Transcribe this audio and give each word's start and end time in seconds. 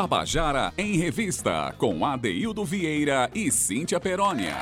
Tabajara 0.00 0.72
em 0.78 0.96
Revista, 0.96 1.74
com 1.76 2.06
Adeildo 2.06 2.64
Vieira 2.64 3.30
e 3.34 3.50
Cíntia 3.50 4.00
Perónia. 4.00 4.56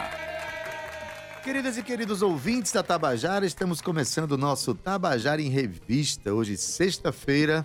Queridas 1.45 1.79
e 1.79 1.83
queridos 1.85 2.23
ouvintes 2.23 2.73
da 2.73 2.83
Tabajara, 2.83 3.47
estamos 3.47 3.81
começando 3.81 4.33
o 4.33 4.37
nosso 4.37 4.75
Tabajara 4.75 5.41
em 5.41 5.49
Revista. 5.49 6.35
Hoje, 6.35 6.57
sexta-feira, 6.57 7.65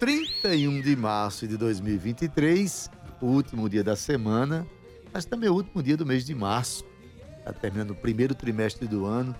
31 0.00 0.80
de 0.80 0.96
março 0.96 1.46
de 1.46 1.56
2023, 1.56 2.90
o 3.20 3.26
último 3.26 3.68
dia 3.68 3.84
da 3.84 3.94
semana, 3.94 4.66
mas 5.12 5.24
também 5.24 5.48
o 5.48 5.54
último 5.54 5.80
dia 5.80 5.96
do 5.96 6.04
mês 6.04 6.26
de 6.26 6.34
março. 6.34 6.84
Está 7.38 7.52
terminando 7.52 7.92
o 7.92 7.94
primeiro 7.94 8.34
trimestre 8.34 8.88
do 8.88 9.06
ano. 9.06 9.32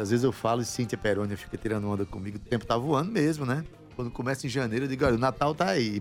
Às 0.00 0.08
vezes 0.08 0.24
eu 0.24 0.32
falo 0.32 0.62
e 0.62 0.64
Cíntia 0.64 0.96
Perônia 0.96 1.36
fica 1.36 1.58
tirando 1.58 1.90
onda 1.90 2.06
comigo. 2.06 2.38
O 2.38 2.40
tempo 2.40 2.64
tá 2.64 2.78
voando 2.78 3.12
mesmo, 3.12 3.44
né? 3.44 3.62
Quando 3.94 4.10
começa 4.10 4.46
em 4.46 4.50
janeiro, 4.50 4.86
eu 4.86 4.88
digo, 4.88 5.04
olha, 5.04 5.16
o 5.16 5.18
Natal 5.18 5.54
tá 5.54 5.68
aí, 5.68 6.00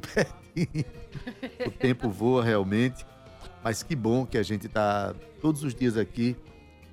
o 1.65 1.71
tempo 1.71 2.09
voa 2.09 2.43
realmente. 2.43 3.05
Mas 3.63 3.83
que 3.83 3.95
bom 3.95 4.25
que 4.25 4.37
a 4.37 4.43
gente 4.43 4.67
tá 4.67 5.13
todos 5.41 5.63
os 5.63 5.75
dias 5.75 5.97
aqui, 5.97 6.35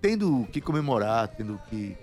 tendo 0.01 0.43
o 0.43 0.47
que 0.47 0.61
comemorar, 0.61 1.29
tendo 1.29 1.55
o 1.55 1.59
que 1.59 1.97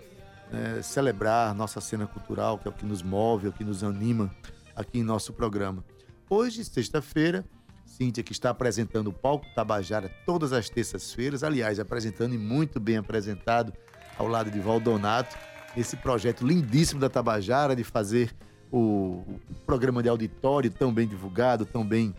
né, 0.51 0.81
celebrar 0.81 1.53
nossa 1.53 1.79
cena 1.81 2.07
cultural, 2.07 2.57
que 2.57 2.67
é 2.67 2.71
o 2.71 2.73
que 2.73 2.85
nos 2.85 3.03
move, 3.03 3.47
é 3.47 3.49
o 3.49 3.53
que 3.53 3.63
nos 3.63 3.83
anima 3.83 4.33
aqui 4.75 4.99
em 4.99 5.03
nosso 5.03 5.33
programa. 5.33 5.83
Hoje, 6.29 6.63
sexta-feira, 6.63 7.45
Cíntia, 7.85 8.23
que 8.23 8.31
está 8.31 8.49
apresentando 8.49 9.07
o 9.07 9.13
Palco 9.13 9.45
Tabajara 9.55 10.11
todas 10.25 10.51
as 10.51 10.69
terças-feiras, 10.69 11.43
aliás, 11.43 11.79
apresentando 11.79 12.33
e 12.33 12.37
muito 12.37 12.79
bem 12.79 12.97
apresentado 12.97 13.71
ao 14.17 14.27
lado 14.27 14.49
de 14.49 14.59
Valdonato, 14.59 15.37
esse 15.77 15.95
projeto 15.97 16.45
lindíssimo 16.45 16.99
da 16.99 17.09
Tabajara 17.09 17.75
de 17.75 17.83
fazer 17.83 18.33
o, 18.75 19.39
programa 19.65 20.03
de 20.03 20.09
auditório 20.09 20.69
tão 20.69 20.93
bem 20.93 21.07
divulgado, 21.07 21.65
tão 21.65 21.85
bem 21.87 22.13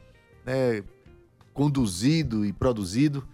né, 0.44 0.82
conduzido 1.52 2.46
e 2.46 2.52
produzido. 2.52 3.26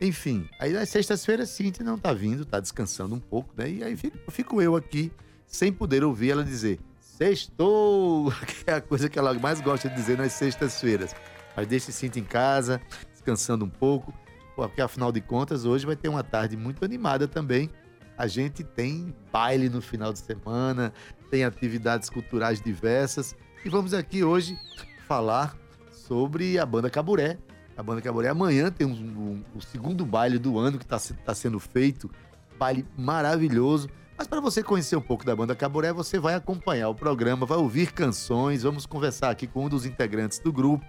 Enfim, 0.00 0.48
aí 0.58 0.72
nas 0.72 0.88
sextas-feiras 0.88 1.50
Cintia 1.50 1.84
não 1.84 1.94
está 1.94 2.12
vindo, 2.12 2.42
está 2.42 2.58
descansando 2.58 3.14
um 3.14 3.20
pouco, 3.20 3.54
né? 3.56 3.70
E 3.70 3.84
aí 3.84 3.96
fico, 3.96 4.18
fico, 4.30 4.60
eu 4.60 4.74
aqui 4.74 5.12
sem 5.46 5.72
poder 5.72 6.04
ouvir 6.04 6.30
ela 6.30 6.44
dizer 6.44 6.80
sextou, 7.00 8.30
que 8.44 8.68
é 8.70 8.74
a 8.74 8.80
coisa 8.80 9.08
que 9.08 9.18
ela 9.18 9.32
mais 9.34 9.60
gosta 9.60 9.88
de 9.88 9.94
dizer 9.94 10.18
nas 10.18 10.32
sextas-feiras. 10.32 11.14
Mas 11.56 11.66
deixe 11.66 11.92
Cintia 11.92 12.20
em 12.20 12.24
casa, 12.24 12.80
descansando 13.12 13.64
um 13.64 13.70
pouco, 13.70 14.12
porque 14.54 14.82
afinal 14.82 15.10
de 15.10 15.20
contas 15.20 15.64
hoje 15.64 15.86
vai 15.86 15.96
ter 15.96 16.08
uma 16.08 16.22
tarde 16.22 16.56
muito 16.56 16.84
animada 16.84 17.26
também 17.26 17.70
a 18.16 18.26
gente 18.26 18.64
tem 18.64 19.14
baile 19.32 19.68
no 19.68 19.80
final 19.80 20.12
de 20.12 20.18
semana, 20.18 20.92
tem 21.30 21.44
atividades 21.44 22.08
culturais 22.08 22.60
diversas. 22.60 23.34
E 23.64 23.68
vamos 23.68 23.92
aqui 23.92 24.24
hoje 24.24 24.58
falar 25.06 25.56
sobre 25.90 26.58
a 26.58 26.64
banda 26.64 26.88
Caburé. 26.88 27.38
A 27.76 27.82
banda 27.82 28.00
Caburé 28.00 28.28
amanhã 28.28 28.70
tem 28.70 28.86
um, 28.86 28.92
um, 28.92 29.44
o 29.54 29.60
segundo 29.60 30.06
baile 30.06 30.38
do 30.38 30.58
ano 30.58 30.78
que 30.78 30.84
está 30.84 30.98
tá 31.24 31.34
sendo 31.34 31.60
feito. 31.60 32.10
Baile 32.58 32.86
maravilhoso. 32.96 33.88
Mas 34.16 34.26
para 34.26 34.40
você 34.40 34.62
conhecer 34.62 34.96
um 34.96 35.00
pouco 35.00 35.26
da 35.26 35.36
banda 35.36 35.54
Caburé, 35.54 35.92
você 35.92 36.18
vai 36.18 36.34
acompanhar 36.34 36.88
o 36.88 36.94
programa, 36.94 37.44
vai 37.44 37.58
ouvir 37.58 37.92
canções, 37.92 38.62
vamos 38.62 38.86
conversar 38.86 39.30
aqui 39.30 39.46
com 39.46 39.66
um 39.66 39.68
dos 39.68 39.84
integrantes 39.84 40.38
do 40.38 40.50
grupo 40.50 40.86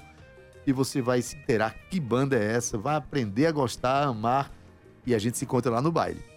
e 0.65 0.71
você 0.71 1.01
vai 1.01 1.21
se 1.21 1.35
inteirar 1.35 1.73
que 1.89 1.99
banda 1.99 2.37
é 2.37 2.53
essa, 2.53 2.77
vai 2.77 2.95
aprender 2.95 3.47
a 3.47 3.51
gostar, 3.51 4.03
a 4.03 4.07
amar 4.07 4.51
e 5.05 5.13
a 5.13 5.19
gente 5.19 5.37
se 5.37 5.43
encontra 5.43 5.71
lá 5.71 5.81
no 5.81 5.91
baile. 5.91 6.36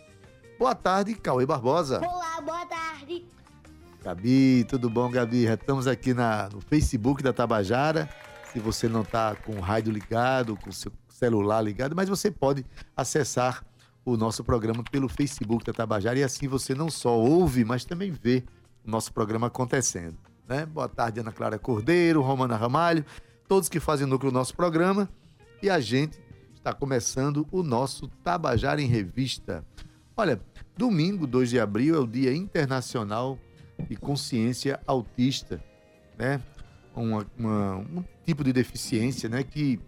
Boa 0.61 0.75
tarde, 0.75 1.15
Cauê 1.15 1.47
Barbosa. 1.47 2.07
Olá, 2.07 2.39
boa 2.43 2.67
tarde. 2.67 3.25
Gabi, 4.05 4.63
tudo 4.69 4.91
bom, 4.91 5.11
Gabi? 5.11 5.47
Estamos 5.47 5.87
aqui 5.87 6.13
na, 6.13 6.51
no 6.51 6.61
Facebook 6.61 7.23
da 7.23 7.33
Tabajara. 7.33 8.11
Se 8.53 8.59
você 8.59 8.87
não 8.87 9.01
está 9.01 9.35
com 9.37 9.53
o 9.53 9.61
rádio 9.61 9.91
ligado, 9.91 10.59
com 10.59 10.69
o 10.69 10.73
seu 10.73 10.93
celular 11.09 11.63
ligado, 11.63 11.97
mas 11.97 12.11
você 12.11 12.31
pode 12.31 12.67
acessar 12.95 13.65
o 14.05 14.19
nosso 14.19 14.45
programa 14.45 14.85
pelo 14.91 15.09
Facebook 15.09 15.65
da 15.65 15.73
Tabajara 15.73 16.19
e 16.19 16.23
assim 16.23 16.47
você 16.47 16.75
não 16.75 16.91
só 16.91 17.19
ouve, 17.19 17.65
mas 17.65 17.87
também 17.87 18.11
vê 18.11 18.45
o 18.87 18.91
nosso 18.91 19.15
programa 19.15 19.47
acontecendo. 19.47 20.19
Né? 20.47 20.67
Boa 20.67 20.91
tarde, 20.91 21.21
Ana 21.21 21.33
Clara 21.33 21.59
Cordeiro, 21.59 22.21
Romana 22.21 22.59
Ramalho, 22.59 23.03
todos 23.49 23.71
que 23.71 23.81
fazem 23.81 24.07
núcleo 24.07 24.31
do 24.31 24.35
nosso 24.37 24.55
programa. 24.55 25.09
E 25.63 25.71
a 25.71 25.81
gente 25.81 26.21
está 26.55 26.75
começando 26.75 27.49
o 27.51 27.63
nosso 27.63 28.09
Tabajara 28.23 28.83
em 28.83 28.87
Revista. 28.87 29.65
Olha, 30.15 30.39
domingo, 30.81 31.27
2 31.27 31.51
de 31.51 31.61
abril, 31.61 31.95
é 31.95 31.99
o 31.99 32.07
Dia 32.07 32.35
Internacional 32.35 33.39
de 33.87 33.97
Consciência 33.97 34.81
Autista, 34.87 35.63
né? 36.19 36.41
Uma, 36.97 37.27
uma, 37.39 37.77
um 37.77 38.05
tipo 38.25 38.43
de 38.43 38.51
deficiência, 38.51 39.29
né? 39.29 39.43
Que, 39.43 39.79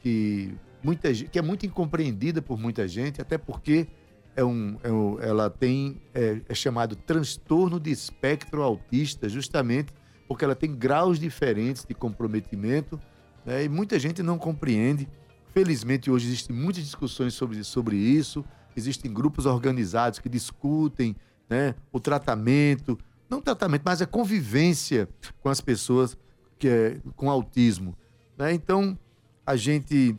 que, 0.00 0.52
muita, 0.82 1.14
que 1.14 1.38
é 1.38 1.42
muito 1.42 1.64
incompreendida 1.64 2.42
por 2.42 2.58
muita 2.58 2.88
gente, 2.88 3.20
até 3.20 3.38
porque 3.38 3.86
é 4.34 4.44
um, 4.44 4.76
é 4.82 4.90
um 4.90 5.20
ela 5.20 5.48
tem, 5.48 6.02
é, 6.12 6.40
é 6.48 6.54
chamado 6.54 6.96
transtorno 6.96 7.78
de 7.78 7.92
espectro 7.92 8.60
autista, 8.60 9.28
justamente 9.28 9.92
porque 10.26 10.44
ela 10.44 10.56
tem 10.56 10.74
graus 10.74 11.20
diferentes 11.20 11.84
de 11.84 11.94
comprometimento, 11.94 12.98
né? 13.46 13.62
E 13.62 13.68
muita 13.68 14.00
gente 14.00 14.20
não 14.20 14.36
compreende. 14.36 15.08
Felizmente, 15.52 16.10
hoje 16.10 16.26
existem 16.26 16.56
muitas 16.56 16.82
discussões 16.82 17.34
sobre, 17.34 17.62
sobre 17.62 17.94
isso 17.94 18.44
existem 18.76 19.12
grupos 19.12 19.46
organizados 19.46 20.18
que 20.18 20.28
discutem 20.28 21.16
né, 21.48 21.74
o 21.92 22.00
tratamento, 22.00 22.98
não 23.28 23.40
tratamento, 23.40 23.82
mas 23.84 24.02
a 24.02 24.06
convivência 24.06 25.08
com 25.40 25.48
as 25.48 25.60
pessoas 25.60 26.16
que 26.58 26.68
é, 26.68 27.00
com 27.16 27.30
autismo. 27.30 27.96
Né? 28.36 28.52
Então, 28.52 28.98
a 29.46 29.56
gente 29.56 30.16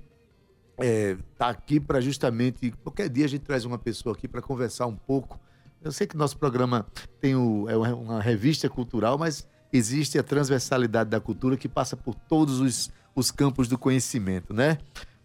está 0.72 0.86
é, 0.86 1.18
tá 1.38 1.50
aqui 1.50 1.80
para 1.80 2.02
justamente. 2.02 2.72
Qualquer 2.84 3.10
dia 3.10 3.26
a 3.26 3.30
gente 3.30 3.42
traz 3.42 3.66
uma 3.66 3.78
pessoa 3.78 4.14
aqui 4.16 4.28
para 4.28 4.42
conversar 4.42 4.86
um 4.88 4.96
pouco. 4.96 5.40
Eu 5.82 5.92
sei 5.92 6.08
que 6.08 6.18
nosso 6.18 6.38
programa 6.38 6.86
tem 7.22 7.36
o, 7.36 7.70
é 7.70 7.78
uma 7.78 8.22
revista 8.22 8.70
cultural, 8.70 9.18
mas 9.18 9.48
existe 9.72 10.18
a 10.18 10.24
transversalidade 10.24 11.10
da 11.10 11.20
cultura 11.20 11.58
que 11.58 11.68
passa 11.68 11.96
por 11.96 12.16
todos 12.16 12.60
os, 12.60 12.92
os 13.14 13.32
campos 13.32 13.68
do 13.68 13.78
conhecimento, 13.78 14.54
né? 14.54 14.78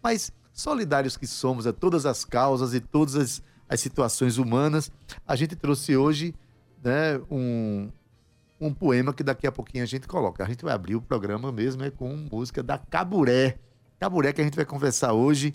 Mas 0.03 0.31
solidários 0.53 1.17
que 1.17 1.27
somos 1.27 1.65
a 1.65 1.73
todas 1.73 2.05
as 2.05 2.25
causas 2.25 2.73
e 2.73 2.79
todas 2.79 3.15
as, 3.15 3.43
as 3.67 3.79
situações 3.79 4.37
humanas, 4.37 4.91
a 5.27 5.35
gente 5.35 5.55
trouxe 5.55 5.95
hoje 5.95 6.35
né, 6.83 7.19
um, 7.29 7.89
um 8.59 8.73
poema 8.73 9.13
que 9.13 9.23
daqui 9.23 9.47
a 9.47 9.51
pouquinho 9.51 9.83
a 9.83 9.87
gente 9.87 10.07
coloca. 10.07 10.43
A 10.43 10.47
gente 10.47 10.63
vai 10.63 10.73
abrir 10.73 10.95
o 10.95 11.01
programa 11.01 11.51
mesmo 11.51 11.83
é 11.83 11.89
com 11.89 12.27
música 12.31 12.61
da 12.61 12.77
Caburé. 12.77 13.57
Caburé 13.99 14.33
que 14.33 14.41
a 14.41 14.43
gente 14.43 14.55
vai 14.55 14.65
conversar 14.65 15.13
hoje 15.13 15.53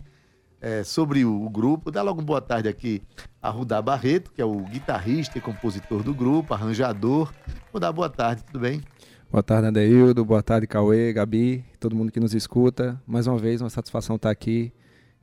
é, 0.61 0.83
sobre 0.83 1.25
o, 1.25 1.45
o, 1.45 1.51
grupo. 1.51 1.91
Dá 1.91 2.03
logo 2.03 2.21
uma 2.21 2.27
boa 2.27 2.41
tarde 2.41 2.69
aqui 2.69 3.03
a 3.43 3.51
Rudá 3.51 3.81
Barreto, 3.83 4.33
que 4.33 4.41
é 4.41 4.45
o 4.45 4.61
guitarrista 4.63 5.39
e 5.39 5.41
compositor 5.41 6.03
do 6.03 6.15
grupo, 6.15 6.55
arranjador. 6.55 7.33
Rudá, 7.73 7.93
boa 7.93 8.09
tarde, 8.09 8.43
tudo 8.45 8.61
bem? 8.61 8.83
Boa 9.31 9.43
tarde, 9.43 9.69
Adeildo. 9.69 10.25
Boa 10.25 10.43
tarde, 10.43 10.67
Cauê, 10.67 11.13
Gabi, 11.13 11.65
todo 11.79 11.95
mundo 11.95 12.11
que 12.11 12.21
nos 12.21 12.35
escuta. 12.35 13.01
Mais 13.07 13.27
uma 13.27 13.39
vez, 13.39 13.61
uma 13.61 13.71
satisfação 13.71 14.17
estar 14.17 14.31
aqui 14.31 14.73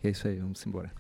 é 0.08 0.12
isso 0.12 0.28
aí, 0.28 0.40
vamos 0.40 0.66
embora. 0.66 0.92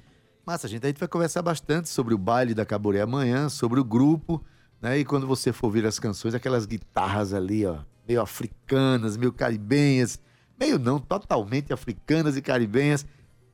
Massa, 0.45 0.67
gente. 0.67 0.83
A 0.83 0.87
gente 0.87 0.99
vai 0.99 1.07
conversar 1.07 1.41
bastante 1.41 1.87
sobre 1.87 2.13
o 2.13 2.17
baile 2.17 2.53
da 2.53 2.65
Caburé 2.65 3.01
amanhã, 3.01 3.47
sobre 3.47 3.79
o 3.79 3.83
grupo, 3.83 4.43
né? 4.81 4.99
E 4.99 5.05
quando 5.05 5.25
você 5.25 5.53
for 5.53 5.67
ouvir 5.67 5.85
as 5.85 5.99
canções, 5.99 6.33
aquelas 6.33 6.65
guitarras 6.65 7.33
ali, 7.33 7.65
ó, 7.65 7.79
meio 8.07 8.21
africanas, 8.21 9.15
meio 9.15 9.31
caribenhas, 9.31 10.19
meio 10.59 10.77
não, 10.77 10.99
totalmente 10.99 11.71
africanas 11.71 12.35
e 12.35 12.41
caribenhas. 12.41 13.05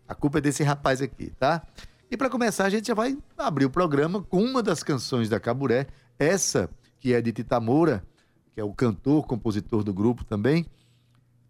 A 0.08 0.16
culpa 0.16 0.40
é 0.40 0.42
desse 0.42 0.64
rapaz 0.64 1.02
aqui, 1.02 1.32
tá? 1.40 1.62
E 2.10 2.18
para 2.18 2.30
começar, 2.30 2.66
a 2.66 2.70
gente 2.72 2.88
já 2.88 2.96
vai 2.96 3.16
abrir 3.38 3.66
o 3.66 3.70
programa 3.70 4.24
com 4.24 4.44
uma 4.44 4.64
das 4.64 4.81
canções 4.81 5.30
da 5.30 5.40
Caburé, 5.40 5.86
essa 6.18 6.68
que 7.00 7.14
é 7.14 7.22
de 7.22 7.31
Tita 7.31 7.60
Moura, 7.60 8.04
que 8.52 8.60
é 8.60 8.64
o 8.64 8.74
cantor, 8.74 9.28
compositor 9.28 9.84
do 9.84 9.94
grupo 9.94 10.25
também. 10.25 10.66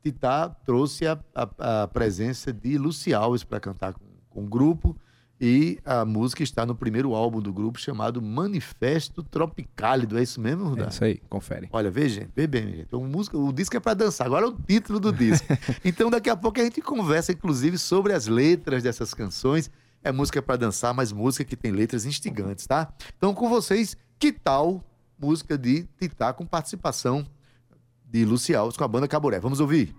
Titá 0.04 0.50
trouxe 0.50 1.06
a, 1.06 1.19
a, 1.36 1.84
a 1.84 1.88
presença 1.88 2.54
de 2.54 2.78
Luci 2.78 3.13
Alves 3.13 3.44
para 3.44 3.60
cantar 3.60 3.94
com, 3.94 4.06
com 4.30 4.44
o 4.44 4.48
grupo. 4.48 4.96
E 5.42 5.80
a 5.86 6.04
música 6.04 6.44
está 6.44 6.66
no 6.66 6.75
primeiro 6.75 7.16
álbum 7.16 7.42
do 7.42 7.54
grupo 7.54 7.80
chamado 7.80 8.22
Manifesto 8.22 9.24
Tropicálido. 9.24 10.18
É 10.18 10.24
isso 10.24 10.42
mesmo, 10.42 10.68
Rudá? 10.68 10.86
É 10.86 10.90
isso 10.90 11.04
aí, 11.04 11.22
confere. 11.30 11.69
Olha, 11.72 11.90
vê, 11.90 12.10
gente, 12.10 12.30
vê 12.36 12.46
bem, 12.46 12.68
gente. 12.75 12.94
O, 12.94 13.00
música, 13.00 13.38
o 13.38 13.54
disco 13.54 13.78
é 13.78 13.80
para 13.80 13.94
dançar, 13.94 14.28
agora 14.28 14.46
é 14.46 14.50
o 14.50 14.51
título 14.51 15.00
do 15.00 15.13
disco. 15.13 15.48
então, 15.86 16.10
daqui 16.10 16.30
a 16.30 16.36
pouco 16.36 16.60
a 16.60 16.63
gente 16.63 16.81
conversa, 16.81 17.31
inclusive, 17.31 17.78
sobre 17.78 18.12
as 18.12 18.28
letras 18.28 18.84
dessas 18.84 19.13
canções. 19.13 19.72
É 20.04 20.12
música 20.12 20.42
para 20.42 20.57
dançar, 20.57 20.94
mas 20.94 21.13
música 21.13 21.46
que 21.46 21.56
tem 21.56 21.72
letras 21.72 22.06
instigantes, 22.06 22.68
tá? 22.68 22.92
Então, 23.18 23.34
com 23.34 23.48
vocês, 23.48 23.96
que 24.18 24.34
tal 24.34 24.84
música 25.19 25.57
de 25.57 25.84
Titá 26.00 26.31
com 26.31 26.46
participação 26.46 27.25
de 28.10 28.26
Luci 28.26 28.56
Alves 28.56 28.76
com 28.76 28.84
a 28.84 28.88
banda 28.88 29.08
Caburé. 29.08 29.40
Vamos 29.40 29.60
ouvir. 29.60 29.96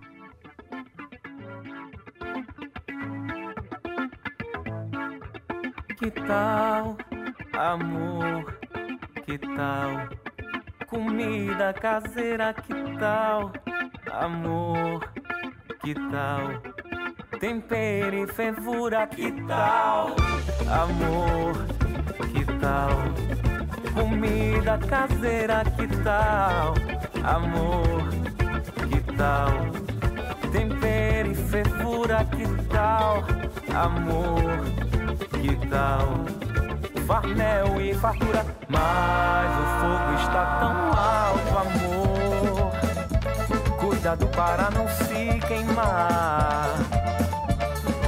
Que 5.97 6.11
tal, 6.11 6.97
amor? 7.57 8.57
Que 9.25 9.37
tal? 9.37 10.09
Comida 10.87 11.73
caseira, 11.73 12.53
que 12.53 12.97
tal, 12.99 13.53
amor? 14.11 15.11
que 15.83 15.95
tal? 15.95 16.61
Tempero 17.39 18.23
e 18.23 18.27
fervura, 18.27 19.07
que 19.07 19.31
tal? 19.47 20.15
Amor, 20.69 21.53
que 22.31 22.45
tal? 22.59 22.91
Comida 23.93 24.77
caseira, 24.77 25.63
que 25.75 25.87
tal? 26.03 26.75
Amor, 27.23 28.09
que 28.89 28.99
tal? 29.15 29.51
Tempero 30.51 31.31
e 31.31 31.35
fervura, 31.35 32.25
que 32.25 32.47
tal? 32.65 33.23
Amor, 33.75 34.41
que 35.39 35.67
tal? 35.67 36.25
Farmel 37.05 37.79
e 37.79 37.93
fartura, 37.93 38.43
mas 38.67 39.51
o 39.55 39.65
fogo 39.81 40.13
está 40.19 40.59
tão 40.59 40.75
alto, 40.97 41.57
amor. 41.59 42.71
Cuidado 43.77 44.27
para 44.29 44.71
não 44.71 44.87
se 44.87 45.39
queimar. 45.47 46.69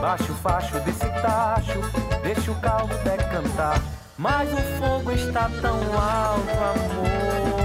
Baixa 0.02 0.32
o 0.32 0.36
facho 0.36 0.80
desse 0.80 1.08
tacho, 1.22 1.80
deixa 2.24 2.52
o 2.52 2.56
caldo 2.56 2.96
decantar. 3.04 3.80
Mas 4.18 4.52
o 4.52 4.58
fogo 4.80 5.12
está 5.12 5.50
tão 5.62 5.78
alto, 6.00 6.50
amor. 6.52 7.63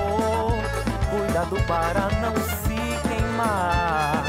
Cuidado 1.38 1.56
para 1.68 2.08
não 2.20 2.34
se 2.34 2.74
queimar. 3.06 4.24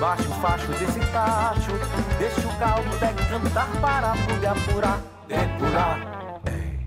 Baixa 0.00 0.28
o 0.28 0.34
facho 0.40 0.66
desse 0.72 0.98
tacho, 1.12 1.70
deixa 2.18 2.40
o 2.40 2.58
caldo 2.58 2.90
decantar 2.98 3.68
para 3.80 4.12
poder 4.26 4.48
apurar, 4.48 4.98
depurar. 5.28 6.00
Ei. 6.46 6.80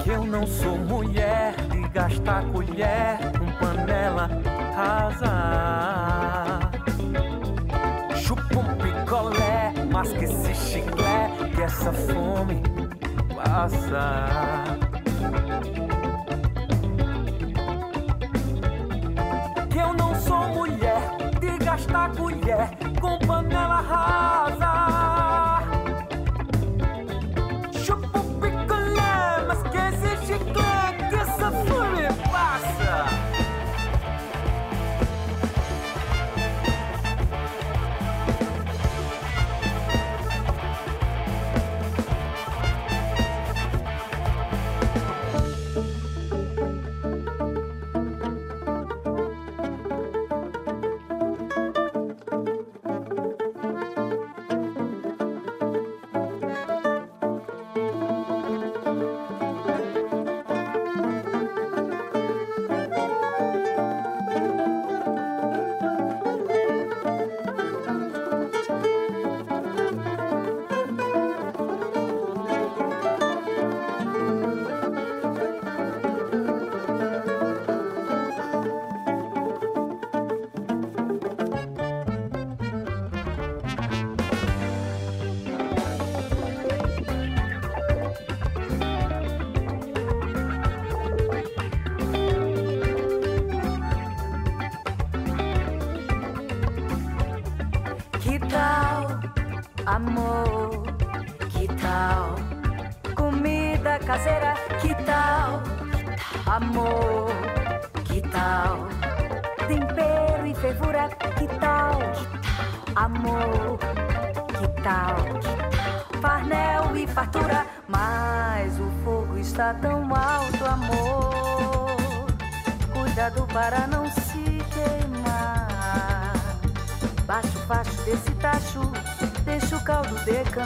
Que 0.00 0.10
eu 0.10 0.24
não 0.24 0.46
sou 0.46 0.78
mulher 0.78 1.56
de 1.72 1.88
gastar 1.88 2.44
colher 2.52 3.18
com 3.36 3.50
panela 3.58 4.30
rasa. 4.76 6.70
Chupa 8.14 8.60
um 8.60 8.76
picolé, 8.76 9.72
mas 9.90 10.12
que 10.12 10.24
esse 10.24 10.54
chiclé, 10.54 11.30
que 11.52 11.62
essa 11.62 11.92
fome 11.92 12.62
passa. 13.34 14.76
De 21.76 21.86
gastar 21.86 22.10
colher 22.16 22.70
com 23.00 23.18
panela 23.26 23.80
rasa. 23.80 24.75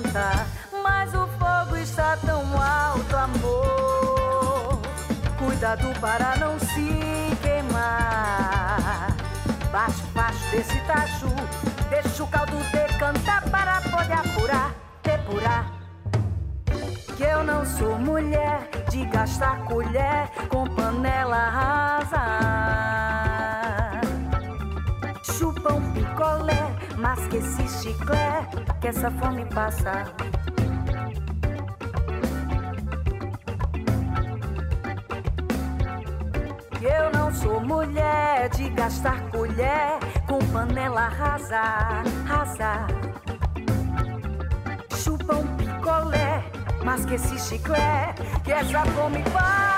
Decantar. 0.00 0.46
Mas 0.82 1.12
o 1.14 1.26
fogo 1.38 1.76
está 1.76 2.16
tão 2.16 2.42
alto, 2.60 3.16
amor. 3.16 4.80
Cuidado 5.38 5.88
para 6.00 6.36
não 6.36 6.58
se 6.58 7.36
queimar. 7.42 9.14
Baixa 9.70 10.02
o 10.02 10.06
facho 10.12 10.50
desse 10.50 10.80
tacho, 10.80 11.28
deixa 11.88 12.24
o 12.24 12.26
caldo 12.26 12.56
decantar 12.72 13.48
para 13.50 13.80
poder 13.82 14.14
apurar, 14.14 14.74
depurar. 15.02 15.72
Que 17.16 17.22
eu 17.22 17.44
não 17.44 17.64
sou 17.64 17.98
mulher 17.98 18.68
de 18.90 19.04
gastar 19.06 19.64
colher 19.64 20.28
com 20.48 20.66
panela 20.74 21.48
rasa 21.48 22.70
chupa 25.40 25.72
um 25.72 25.92
picolé, 25.92 26.70
mas 26.98 27.26
que 27.28 27.36
esse 27.38 27.66
chiclé, 27.80 28.46
que 28.80 28.88
essa 28.88 29.10
fome 29.10 29.44
passa. 29.46 30.04
Eu 36.80 37.12
não 37.12 37.32
sou 37.34 37.60
mulher 37.60 38.48
de 38.50 38.70
gastar 38.70 39.20
colher 39.30 39.98
com 40.26 40.38
panela 40.50 41.08
rasa, 41.08 42.02
rasa. 42.26 42.86
Chupa 44.96 45.36
um 45.36 45.56
picolé, 45.56 46.42
mas 46.82 47.04
que 47.04 47.14
esse 47.14 47.38
chiclé, 47.38 48.14
que 48.42 48.52
essa 48.52 48.84
fome 48.86 49.22
passa. 49.30 49.69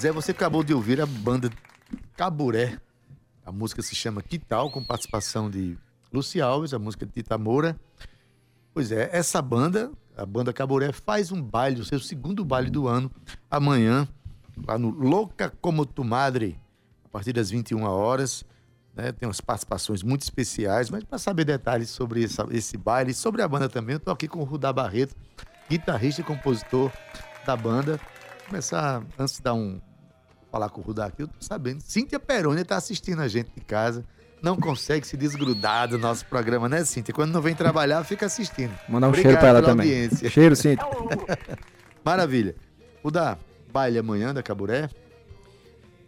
Pois 0.00 0.04
é, 0.06 0.12
você 0.12 0.30
acabou 0.30 0.64
de 0.64 0.72
ouvir 0.72 0.98
a 0.98 1.04
banda 1.04 1.50
Caburé. 2.16 2.78
A 3.44 3.52
música 3.52 3.82
se 3.82 3.94
chama 3.94 4.22
Que 4.22 4.38
Tal, 4.38 4.70
com 4.70 4.82
participação 4.82 5.50
de 5.50 5.76
Luci 6.10 6.40
Alves, 6.40 6.72
a 6.72 6.78
música 6.78 7.04
de 7.04 7.12
Tita 7.12 7.36
Moura. 7.36 7.78
Pois 8.72 8.90
é, 8.92 9.10
essa 9.12 9.42
banda, 9.42 9.92
a 10.16 10.24
banda 10.24 10.54
Caburé, 10.54 10.90
faz 10.90 11.30
um 11.30 11.42
baile, 11.42 11.82
o 11.82 11.84
seu 11.84 12.00
segundo 12.00 12.42
baile 12.46 12.70
do 12.70 12.88
ano, 12.88 13.10
amanhã, 13.50 14.08
lá 14.66 14.78
no 14.78 14.88
Louca 14.88 15.52
Como 15.60 15.84
Tu 15.84 16.02
Madre, 16.02 16.58
a 17.04 17.08
partir 17.10 17.34
das 17.34 17.50
21 17.50 17.82
horas. 17.82 18.42
né? 18.96 19.12
Tem 19.12 19.28
umas 19.28 19.42
participações 19.42 20.02
muito 20.02 20.22
especiais, 20.22 20.88
mas 20.88 21.04
para 21.04 21.18
saber 21.18 21.44
detalhes 21.44 21.90
sobre 21.90 22.24
essa- 22.24 22.46
esse 22.52 22.78
baile, 22.78 23.12
sobre 23.12 23.42
a 23.42 23.46
banda 23.48 23.68
também, 23.68 23.92
eu 23.96 23.98
estou 23.98 24.14
aqui 24.14 24.26
com 24.26 24.40
o 24.40 24.44
Rudá 24.44 24.72
Barreto, 24.72 25.14
guitarrista 25.68 26.22
e 26.22 26.24
compositor 26.24 26.90
da 27.44 27.54
banda. 27.54 28.00
Começar, 28.48 29.04
antes 29.18 29.36
de 29.36 29.42
dar 29.42 29.52
um 29.54 29.78
falar 30.50 30.68
com 30.68 30.80
o 30.80 30.84
Rudá 30.84 31.06
aqui, 31.06 31.22
eu 31.22 31.28
tô 31.28 31.34
sabendo. 31.40 31.80
Cíntia 31.80 32.18
Peroni 32.18 32.64
tá 32.64 32.76
assistindo 32.76 33.20
a 33.20 33.28
gente 33.28 33.50
de 33.54 33.60
casa. 33.62 34.04
Não 34.42 34.56
consegue 34.56 35.06
se 35.06 35.16
desgrudar 35.16 35.88
do 35.88 35.98
nosso 35.98 36.24
programa, 36.26 36.68
né, 36.68 36.84
Cíntia? 36.84 37.12
Quando 37.12 37.30
não 37.30 37.42
vem 37.42 37.54
trabalhar, 37.54 38.02
fica 38.04 38.26
assistindo. 38.26 38.72
Mandar 38.88 39.08
um 39.08 39.10
Obrigado 39.10 39.32
cheiro 39.32 39.38
pra 39.38 39.48
ela 39.48 39.62
também. 39.62 39.86
audiência. 39.86 40.30
Cheiro, 40.30 40.56
sim. 40.56 40.76
Maravilha. 42.02 42.56
Rudá, 43.04 43.36
baile 43.70 43.98
amanhã 43.98 44.32
da 44.32 44.42
Caburé? 44.42 44.88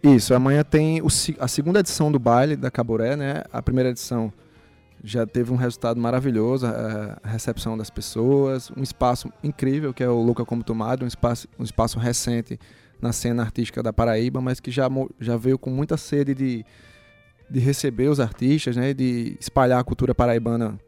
Isso, 0.03 0.35
amanhã 0.35 0.65
tem 0.65 1.01
o 1.01 1.09
a 1.39 1.47
segunda 1.47 1.81
edição 1.81 2.11
do 2.11 2.19
baile 2.19 2.57
da 2.57 2.71
Caboré, 2.71 3.15
né? 3.17 3.45
A 3.53 3.63
primeira 3.63 3.91
edição 3.91 4.33
já 5.05 5.27
teve 5.27 5.53
um 5.53 5.57
resultado 5.57 6.01
maravilhoso, 6.01 6.67
a 6.67 7.29
recepção 7.29 7.77
das 7.77 7.91
pessoas, 7.91 8.71
um 8.77 8.83
espaço 8.83 9.33
incrível 9.43 9.93
que 9.93 10.03
é 10.03 10.09
o 10.09 10.21
Louca 10.21 10.45
Como 10.45 10.63
Tomado, 10.63 11.05
um 11.05 11.09
espaço, 11.09 11.49
um 11.59 11.65
espaço 11.65 11.99
recente 11.99 12.59
na 13.03 13.13
cena 13.13 13.43
artística 13.43 13.83
da 13.83 13.93
Paraíba, 13.93 14.41
mas 14.41 14.61
que 14.61 14.71
já, 14.71 14.89
já 15.21 15.37
veio 15.37 15.59
com 15.59 15.69
muita 15.71 15.97
sede 15.97 16.35
de, 16.35 16.65
de 17.51 17.61
receber 17.61 18.09
os 18.09 18.21
artistas, 18.21 18.77
né? 18.77 18.95
De 18.95 19.37
espalhar 19.41 19.81
a 19.81 19.85
cultura 19.85 20.15
paraibana 20.15 20.79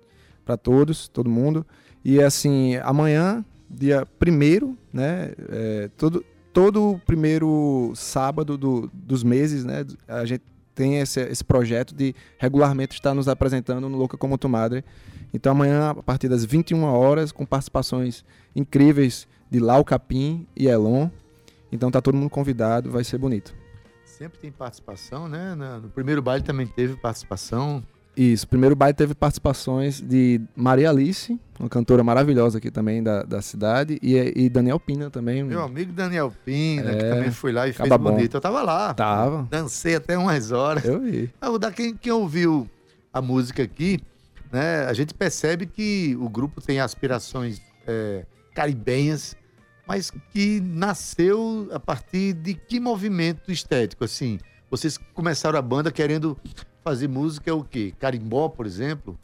para 0.46 0.56
todos, 0.56 1.08
todo 1.08 1.28
mundo. 1.28 1.66
E 2.04 2.22
assim, 2.22 2.76
amanhã, 2.76 3.44
dia 3.68 4.06
primeiro, 4.18 4.78
né? 4.92 5.32
é, 5.50 5.90
todo, 5.96 6.24
todo 6.52 7.00
primeiro 7.04 7.92
sábado 7.96 8.56
do- 8.56 8.88
dos 8.92 9.24
meses, 9.24 9.64
né, 9.64 9.84
a 10.06 10.24
gente 10.24 10.42
tem 10.74 10.98
esse, 10.98 11.20
esse 11.20 11.42
projeto 11.42 11.94
de 11.94 12.14
regularmente 12.38 12.94
estar 12.94 13.14
nos 13.14 13.26
apresentando 13.28 13.88
no 13.88 13.96
Louca 13.96 14.16
Como 14.16 14.36
Tu 14.36 14.48
Madre. 14.48 14.84
Então 15.32 15.52
amanhã, 15.52 15.90
a 15.90 15.94
partir 16.02 16.28
das 16.28 16.44
21 16.44 16.82
horas, 16.84 17.32
com 17.32 17.44
participações 17.46 18.24
incríveis 18.54 19.26
de 19.50 19.58
Lau 19.60 19.84
Capim 19.84 20.46
e 20.56 20.66
Elon. 20.68 21.08
Então 21.74 21.90
tá 21.90 22.00
todo 22.00 22.16
mundo 22.16 22.30
convidado, 22.30 22.88
vai 22.88 23.02
ser 23.02 23.18
bonito. 23.18 23.52
Sempre 24.04 24.38
tem 24.38 24.52
participação, 24.52 25.28
né? 25.28 25.56
No 25.82 25.88
primeiro 25.90 26.22
baile 26.22 26.44
também 26.44 26.68
teve 26.68 26.94
participação. 26.96 27.82
Isso, 28.16 28.44
o 28.46 28.48
primeiro 28.48 28.76
baile 28.76 28.94
teve 28.94 29.12
participações 29.12 30.00
de 30.00 30.40
Maria 30.54 30.88
Alice, 30.88 31.36
uma 31.58 31.68
cantora 31.68 32.04
maravilhosa 32.04 32.58
aqui 32.58 32.70
também 32.70 33.02
da, 33.02 33.24
da 33.24 33.42
cidade, 33.42 33.98
e, 34.00 34.14
e 34.44 34.48
Daniel 34.48 34.78
Pina 34.78 35.10
também. 35.10 35.42
Meu 35.42 35.64
amigo 35.64 35.92
Daniel 35.92 36.32
Pina, 36.44 36.94
que 36.94 37.04
É, 37.04 37.10
também 37.10 37.32
foi 37.32 37.50
lá 37.50 37.66
e 37.66 37.72
fez 37.72 37.88
bom. 37.88 37.98
bonito. 37.98 38.36
Eu 38.36 38.40
tava 38.40 38.62
lá. 38.62 38.94
Tava. 38.94 39.48
Dancei 39.50 39.96
até 39.96 40.16
umas 40.16 40.52
horas. 40.52 40.84
Eu 40.84 41.00
vi. 41.00 41.28
Ah, 41.40 41.58
da 41.58 41.72
quem, 41.72 41.92
quem 41.96 42.12
ouviu 42.12 42.70
a 43.12 43.20
música 43.20 43.64
aqui, 43.64 43.98
né? 44.52 44.84
A 44.86 44.92
gente 44.92 45.12
percebe 45.12 45.66
que 45.66 46.16
o 46.20 46.28
grupo 46.28 46.60
tem 46.60 46.78
aspirações 46.78 47.60
é, 47.84 48.24
caribenhas, 48.54 49.34
mas 49.86 50.10
que 50.32 50.60
nasceu 50.60 51.68
a 51.72 51.78
partir 51.80 52.32
de 52.32 52.54
que 52.54 52.80
movimento 52.80 53.50
estético, 53.52 54.04
assim? 54.04 54.38
Vocês 54.70 54.98
começaram 55.12 55.58
a 55.58 55.62
banda 55.62 55.92
querendo 55.92 56.36
fazer 56.82 57.08
música 57.08 57.54
o 57.54 57.62
quê? 57.64 57.94
Carimbó, 57.98 58.48
por 58.48 58.66
exemplo? 58.66 59.18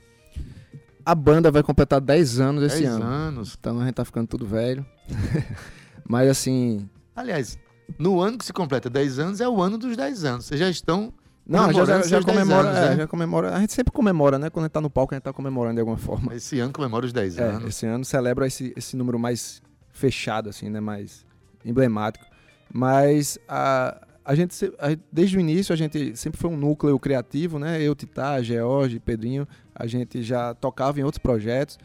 A 1.05 1.15
banda 1.15 1.51
vai 1.51 1.63
completar 1.63 2.01
10 2.01 2.41
anos 2.41 2.63
esse 2.63 2.83
10 2.83 2.95
ano. 2.95 3.05
anos. 3.05 3.57
Então 3.59 3.81
a 3.81 3.85
gente 3.85 3.95
tá 3.95 4.05
ficando 4.05 4.29
tudo 4.29 4.47
velho. 4.47 4.85
Mas 6.09 6.29
assim. 6.29 6.89
Aliás, 7.17 7.59
no 7.99 8.21
ano 8.21 8.39
que 8.39 8.45
se 8.45 8.53
completa 8.53 8.89
10 8.91 9.19
anos 9.19 9.41
é 9.41 9.49
o 9.49 9.61
ano 9.63 9.79
dos 9.79 9.97
10 9.97 10.25
anos. 10.25 10.45
Vocês 10.45 10.61
já 10.61 10.69
estão 10.69 11.13
Não, 11.47 11.73
já, 11.73 11.85
já, 11.85 12.03
já 12.03 12.21
10 12.21 12.25
comemora, 12.25 12.69
anos, 12.69 12.79
é, 12.79 12.91
né? 12.91 12.97
já 12.99 13.07
comemora. 13.07 13.55
A 13.57 13.61
gente 13.61 13.73
sempre 13.73 13.93
comemora, 13.93 14.39
né? 14.39 14.51
Quando 14.51 14.65
a 14.65 14.67
gente 14.67 14.73
tá 14.75 14.81
no 14.81 14.91
palco, 14.91 15.15
a 15.15 15.17
gente 15.17 15.25
tá 15.25 15.33
comemorando 15.33 15.75
de 15.77 15.81
alguma 15.81 15.97
forma. 15.99 16.35
Esse 16.35 16.61
ano 16.61 16.73
comemora 16.73 17.07
os 17.07 17.13
10 17.13 17.39
É, 17.39 17.43
anos. 17.45 17.69
esse 17.69 17.87
ano 17.87 18.05
celebra 18.05 18.47
esse, 18.47 18.73
esse 18.77 18.97
número 18.97 19.19
mais 19.19 19.63
fechado, 20.01 20.49
assim, 20.49 20.69
né? 20.71 20.81
Mais 20.81 21.25
emblemático. 21.65 22.25
Mas 22.73 23.39
a, 23.49 24.01
a 24.25 24.35
gente, 24.35 24.55
a- 24.79 24.97
desde 25.13 25.37
o 25.37 25.41
início, 25.41 25.73
a 25.73 25.77
gente 25.77 26.17
sempre 26.17 26.41
foi 26.41 26.51
um 26.51 26.57
núcleo 26.57 26.99
criativo, 26.99 27.59
né? 27.59 27.81
Eu, 27.83 27.95
Titá, 27.95 28.41
George, 28.43 28.99
Pedrinho, 28.99 29.47
a 29.75 29.87
gente 29.87 30.23
já 30.23 30.55
tocava 30.55 30.99
em 31.01 31.03
outros 31.03 31.19
projetos. 31.23 31.79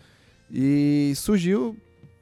E 0.52 1.14
surgiu, 1.16 1.76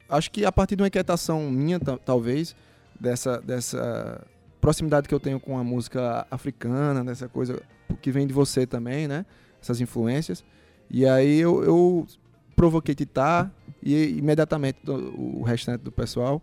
acho 0.09 0.31
que 0.31 0.45
a 0.45 0.51
partir 0.51 0.75
de 0.75 0.81
uma 0.83 0.87
inquietação 0.87 1.49
minha, 1.51 1.79
ta- 1.79 1.97
talvez, 1.97 2.55
dessa, 2.99 3.39
dessa 3.41 4.25
proximidade 4.61 5.07
que 5.07 5.13
eu 5.13 5.19
tenho 5.19 5.39
com 5.39 5.57
a 5.57 5.63
música 5.63 6.25
africana, 6.31 7.03
dessa 7.03 7.27
coisa 7.27 7.61
que 8.01 8.11
vem 8.11 8.25
de 8.25 8.33
você 8.33 8.65
também, 8.65 9.07
né? 9.07 9.25
Essas 9.61 9.81
influências. 9.81 10.43
E 10.89 11.05
aí 11.05 11.39
eu, 11.39 11.63
eu 11.63 12.07
provoquei 12.55 12.95
Titá 12.95 13.49
e 13.81 14.17
imediatamente 14.17 14.79
o 14.87 15.41
restante 15.43 15.81
do 15.81 15.91
pessoal. 15.91 16.41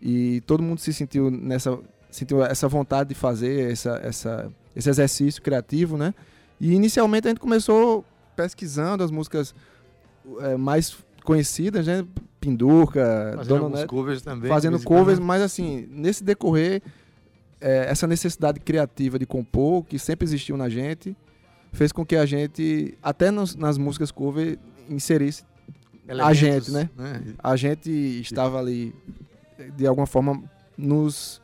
E 0.00 0.40
todo 0.42 0.62
mundo 0.62 0.78
se 0.80 0.92
sentiu 0.92 1.30
nessa 1.30 1.78
sentiu 2.10 2.42
essa 2.42 2.66
vontade 2.68 3.10
de 3.10 3.14
fazer 3.14 3.70
essa, 3.70 4.00
essa, 4.02 4.50
esse 4.74 4.88
exercício 4.88 5.42
criativo, 5.42 5.96
né? 5.98 6.14
E 6.58 6.72
inicialmente 6.72 7.26
a 7.26 7.30
gente 7.30 7.40
começou 7.40 8.02
pesquisando 8.34 9.04
as 9.04 9.10
músicas 9.10 9.54
eh, 10.40 10.56
mais 10.56 10.96
conhecidas, 11.22 11.86
né? 11.86 12.06
Pindurca, 12.40 13.34
Fazendo 13.36 13.68
Neto, 13.68 13.88
covers 13.88 14.22
também. 14.22 14.48
fazendo 14.48 14.82
covers, 14.82 15.18
mas 15.18 15.42
assim, 15.42 15.86
nesse 15.90 16.24
decorrer, 16.24 16.80
eh, 17.60 17.86
essa 17.90 18.06
necessidade 18.06 18.58
criativa 18.60 19.18
de 19.18 19.26
compor, 19.26 19.84
que 19.84 19.98
sempre 19.98 20.24
existiu 20.24 20.56
na 20.56 20.68
gente, 20.68 21.14
fez 21.72 21.92
com 21.92 22.06
que 22.06 22.16
a 22.16 22.24
gente, 22.24 22.96
até 23.02 23.30
nos- 23.30 23.54
nas 23.54 23.76
músicas 23.76 24.10
cover, 24.10 24.58
inserisse 24.88 25.44
a 26.24 26.32
gente, 26.34 26.70
né? 26.72 26.90
a 27.42 27.56
gente 27.56 28.20
estava 28.22 28.58
ali 28.58 28.94
de 29.76 29.86
alguma 29.86 30.06
forma 30.06 30.42
nos 30.76 31.40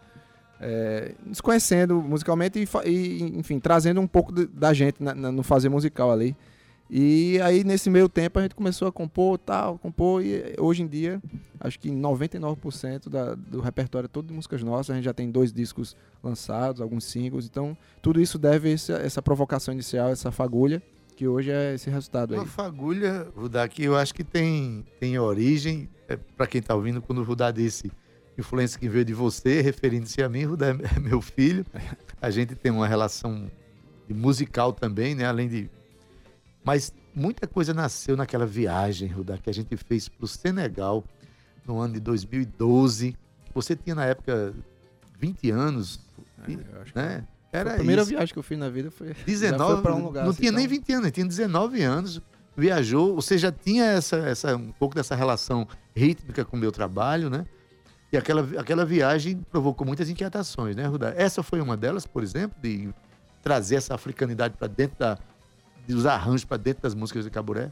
é, 0.60 1.14
nos 1.26 1.40
conhecendo 1.40 2.00
musicalmente 2.00 2.58
e, 2.58 2.88
e, 2.88 3.22
enfim 3.38 3.58
trazendo 3.58 4.00
um 4.00 4.06
pouco 4.06 4.32
de- 4.32 4.46
da 4.46 4.72
gente 4.72 5.02
na- 5.02 5.14
na- 5.14 5.32
no 5.32 5.42
fazer 5.42 5.68
musical 5.68 6.10
ali. 6.10 6.34
E 6.88 7.40
aí 7.42 7.64
nesse 7.64 7.90
meio 7.90 8.08
tempo 8.08 8.38
a 8.38 8.42
gente 8.42 8.54
começou 8.54 8.86
a 8.86 8.92
compor 8.92 9.36
tal 9.38 9.78
compor 9.78 10.22
e 10.24 10.54
hoje 10.58 10.82
em 10.82 10.86
dia 10.86 11.20
acho 11.60 11.78
que 11.80 11.90
99% 11.90 13.08
da, 13.08 13.34
do 13.34 13.60
repertório 13.60 14.06
é 14.06 14.08
todo 14.08 14.28
de 14.28 14.34
músicas 14.34 14.62
nossas. 14.62 14.90
A 14.90 14.94
gente 14.94 15.04
já 15.04 15.12
tem 15.14 15.30
dois 15.30 15.52
discos 15.52 15.96
lançados 16.22 16.80
alguns 16.80 17.04
singles. 17.04 17.46
Então 17.46 17.76
tudo 18.00 18.20
isso 18.20 18.38
deve 18.38 18.68
a 18.68 18.72
essa, 18.72 18.92
essa 18.94 19.20
provocação 19.22 19.74
inicial 19.74 20.08
essa 20.10 20.30
fagulha 20.30 20.82
que 21.14 21.26
hoje 21.28 21.50
é 21.50 21.74
esse 21.74 21.88
resultado 21.88 22.34
aí 22.34 22.40
Uma 22.40 22.46
fagulha, 22.46 23.28
Rudá, 23.36 23.66
que 23.68 23.84
eu 23.84 23.96
acho 23.96 24.14
que 24.14 24.24
tem, 24.24 24.84
tem 24.98 25.18
origem, 25.18 25.88
é, 26.08 26.16
para 26.16 26.46
quem 26.46 26.60
tá 26.60 26.74
ouvindo, 26.74 27.00
quando 27.00 27.18
o 27.18 27.24
Rudá 27.24 27.50
disse 27.50 27.90
influência 28.36 28.78
que 28.78 28.88
veio 28.88 29.04
de 29.04 29.14
você, 29.14 29.60
referindo-se 29.60 30.22
a 30.22 30.28
mim, 30.28 30.44
Rudá 30.44 30.68
é 30.68 31.00
meu 31.00 31.20
filho. 31.20 31.64
A 32.20 32.30
gente 32.30 32.54
tem 32.54 32.72
uma 32.72 32.86
relação 32.86 33.50
musical 34.08 34.72
também, 34.72 35.14
né? 35.14 35.24
Além 35.24 35.48
de. 35.48 35.70
Mas 36.64 36.92
muita 37.14 37.46
coisa 37.46 37.72
nasceu 37.72 38.16
naquela 38.16 38.46
viagem, 38.46 39.08
Rudá, 39.08 39.38
que 39.38 39.48
a 39.48 39.54
gente 39.54 39.76
fez 39.76 40.08
para 40.08 40.24
o 40.24 40.28
Senegal 40.28 41.04
no 41.66 41.78
ano 41.78 41.94
de 41.94 42.00
2012. 42.00 43.16
Você 43.54 43.76
tinha 43.76 43.94
na 43.94 44.04
época 44.04 44.52
20 45.18 45.50
anos, 45.50 46.00
É, 46.46 46.52
eu 46.52 46.82
acho 46.82 46.92
que 46.92 46.98
né? 46.98 47.26
Foi 47.54 47.60
Era 47.60 47.70
a 47.70 47.74
primeira 47.74 48.02
isso. 48.02 48.10
viagem 48.10 48.32
que 48.32 48.38
eu 48.38 48.42
fiz 48.42 48.58
na 48.58 48.68
vida 48.68 48.90
foi 48.90 49.14
19, 49.24 49.80
para 49.82 49.94
um 49.94 50.02
lugar 50.02 50.24
não 50.24 50.30
assim, 50.30 50.40
tinha 50.40 50.52
nem 50.52 50.64
então- 50.64 50.76
20 50.76 50.92
anos, 50.92 51.12
tinha 51.12 51.26
19 51.26 51.82
anos, 51.82 52.20
viajou, 52.56 53.14
você 53.14 53.38
já 53.38 53.52
tinha 53.52 53.84
essa, 53.84 54.16
essa, 54.16 54.56
um 54.56 54.72
pouco 54.72 54.94
dessa 54.94 55.14
relação 55.14 55.66
rítmica 55.94 56.44
com 56.44 56.56
o 56.56 56.60
meu 56.60 56.72
trabalho, 56.72 57.30
né? 57.30 57.46
E 58.12 58.16
aquela, 58.16 58.42
aquela 58.60 58.84
viagem 58.84 59.40
provocou 59.50 59.86
muitas 59.86 60.08
inquietações, 60.10 60.74
né, 60.74 60.84
Rudá? 60.86 61.12
Essa 61.16 61.42
foi 61.42 61.60
uma 61.60 61.76
delas, 61.76 62.06
por 62.06 62.22
exemplo, 62.22 62.56
de 62.60 62.92
trazer 63.42 63.76
essa 63.76 63.94
africanidade 63.94 64.56
para 64.56 64.66
dentro 64.66 64.96
da, 64.98 65.18
dos 65.86 66.06
arranjos 66.06 66.44
para 66.44 66.56
dentro 66.56 66.82
das 66.82 66.94
músicas 66.94 67.24
de 67.24 67.30
Caburé. 67.30 67.70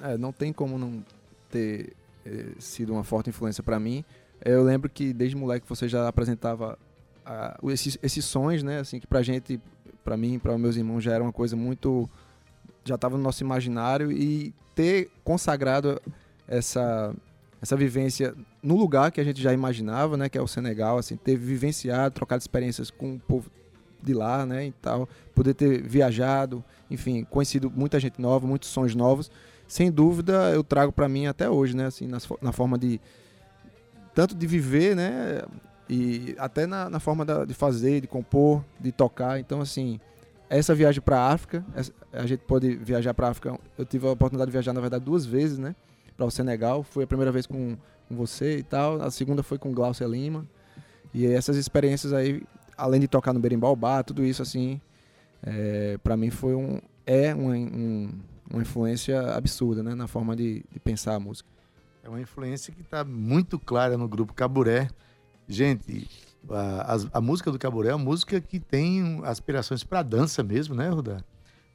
É, 0.00 0.16
não 0.16 0.32
tem 0.32 0.52
como 0.52 0.78
não 0.78 1.04
ter 1.50 1.92
eh, 2.24 2.46
sido 2.58 2.92
uma 2.92 3.04
forte 3.04 3.30
influência 3.30 3.62
para 3.62 3.78
mim. 3.78 4.04
Eu 4.44 4.62
lembro 4.62 4.88
que 4.90 5.12
desde 5.12 5.36
moleque 5.36 5.66
você 5.68 5.86
já 5.88 6.08
apresentava 6.08 6.78
ah, 7.24 7.58
esses, 7.64 7.98
esses 8.02 8.24
sons, 8.24 8.62
né? 8.62 8.78
Assim, 8.78 9.00
que 9.00 9.06
pra 9.06 9.22
gente, 9.22 9.60
pra 10.04 10.16
mim, 10.16 10.38
para 10.38 10.56
meus 10.58 10.76
irmãos, 10.76 11.00
já 11.02 11.12
era 11.12 11.22
uma 11.22 11.32
coisa 11.32 11.56
muito. 11.56 12.08
Já 12.84 12.96
estava 12.96 13.16
no 13.16 13.22
nosso 13.22 13.42
imaginário 13.42 14.10
e 14.10 14.54
ter 14.74 15.10
consagrado 15.22 16.00
essa, 16.48 17.14
essa 17.60 17.76
vivência 17.76 18.34
no 18.62 18.76
lugar 18.76 19.12
que 19.12 19.20
a 19.20 19.24
gente 19.24 19.40
já 19.40 19.52
imaginava, 19.52 20.16
né? 20.16 20.28
Que 20.28 20.38
é 20.38 20.42
o 20.42 20.48
Senegal, 20.48 20.98
assim, 20.98 21.16
ter 21.16 21.36
vivenciado, 21.36 22.14
trocado 22.14 22.40
experiências 22.40 22.90
com 22.90 23.14
o 23.14 23.20
povo 23.20 23.50
de 24.02 24.14
lá, 24.14 24.44
né? 24.44 24.66
E 24.66 24.72
tal, 24.72 25.08
poder 25.34 25.54
ter 25.54 25.80
viajado, 25.82 26.64
enfim, 26.90 27.24
conhecido 27.24 27.70
muita 27.70 28.00
gente 28.00 28.20
nova, 28.20 28.46
muitos 28.46 28.68
sons 28.68 28.94
novos 28.94 29.30
sem 29.72 29.90
dúvida 29.90 30.50
eu 30.50 30.62
trago 30.62 30.92
para 30.92 31.08
mim 31.08 31.24
até 31.24 31.48
hoje, 31.48 31.74
né? 31.74 31.86
Assim, 31.86 32.06
na, 32.06 32.52
forma 32.52 32.76
de 32.76 33.00
tanto 34.14 34.34
de 34.34 34.46
viver, 34.46 34.94
né? 34.94 35.40
E 35.88 36.34
até 36.38 36.66
na, 36.66 36.88
na 36.88 37.00
forma 37.00 37.24
da- 37.24 37.44
de 37.44 37.54
fazer, 37.54 38.00
de 38.00 38.06
compor, 38.06 38.64
de 38.80 38.92
tocar. 38.92 39.38
Então, 39.38 39.60
assim, 39.60 40.00
essa 40.48 40.74
viagem 40.74 41.00
para 41.02 41.18
a 41.18 41.32
África, 41.32 41.64
a 42.12 42.26
gente 42.26 42.40
pode 42.40 42.76
viajar 42.76 43.12
para 43.14 43.26
a 43.26 43.30
África. 43.30 43.58
Eu 43.76 43.84
tive 43.84 44.06
a 44.06 44.10
oportunidade 44.10 44.50
de 44.50 44.52
viajar, 44.52 44.72
na 44.72 44.80
verdade, 44.80 45.04
duas 45.04 45.26
vezes, 45.26 45.58
né? 45.58 45.74
Para 46.16 46.26
o 46.26 46.30
Senegal. 46.30 46.82
Foi 46.82 47.04
a 47.04 47.06
primeira 47.06 47.32
vez 47.32 47.46
com, 47.46 47.76
com 48.08 48.16
você 48.16 48.58
e 48.58 48.62
tal. 48.62 49.02
A 49.02 49.10
segunda 49.10 49.42
foi 49.42 49.58
com 49.58 49.72
Glaucia 49.72 50.06
Lima. 50.06 50.46
E 51.12 51.26
essas 51.26 51.56
experiências 51.56 52.12
aí 52.12 52.42
além 52.76 53.00
de 53.00 53.06
tocar 53.08 53.32
no 53.32 53.40
berimbau 53.40 53.76
bar, 53.76 54.02
tudo 54.02 54.24
isso 54.24 54.42
assim, 54.42 54.80
é, 55.42 55.98
para 56.02 56.16
mim 56.16 56.30
foi 56.30 56.54
um 56.54 56.80
é 57.06 57.34
uma, 57.34 57.52
um, 57.54 58.10
uma 58.50 58.62
influência 58.62 59.20
absurda, 59.34 59.82
né, 59.82 59.94
na 59.94 60.06
forma 60.06 60.34
de, 60.36 60.64
de 60.70 60.78
pensar 60.80 61.14
a 61.14 61.20
música. 61.20 61.48
É 62.02 62.08
uma 62.08 62.20
influência 62.20 62.72
que 62.72 62.80
está 62.80 63.04
muito 63.04 63.58
clara 63.58 63.96
no 63.96 64.08
grupo 64.08 64.32
Caburé. 64.32 64.88
Gente, 65.48 66.08
a, 66.48 66.94
a, 66.94 67.18
a, 67.18 67.20
música 67.20 67.50
do 67.50 67.58
Caburé 67.58 67.90
é 67.90 67.94
uma 67.94 68.04
música 68.04 68.40
que 68.40 68.58
tem 68.58 69.20
aspirações 69.24 69.84
para 69.84 70.02
dança 70.02 70.42
mesmo, 70.42 70.74
né, 70.74 70.88
Rudá? 70.88 71.22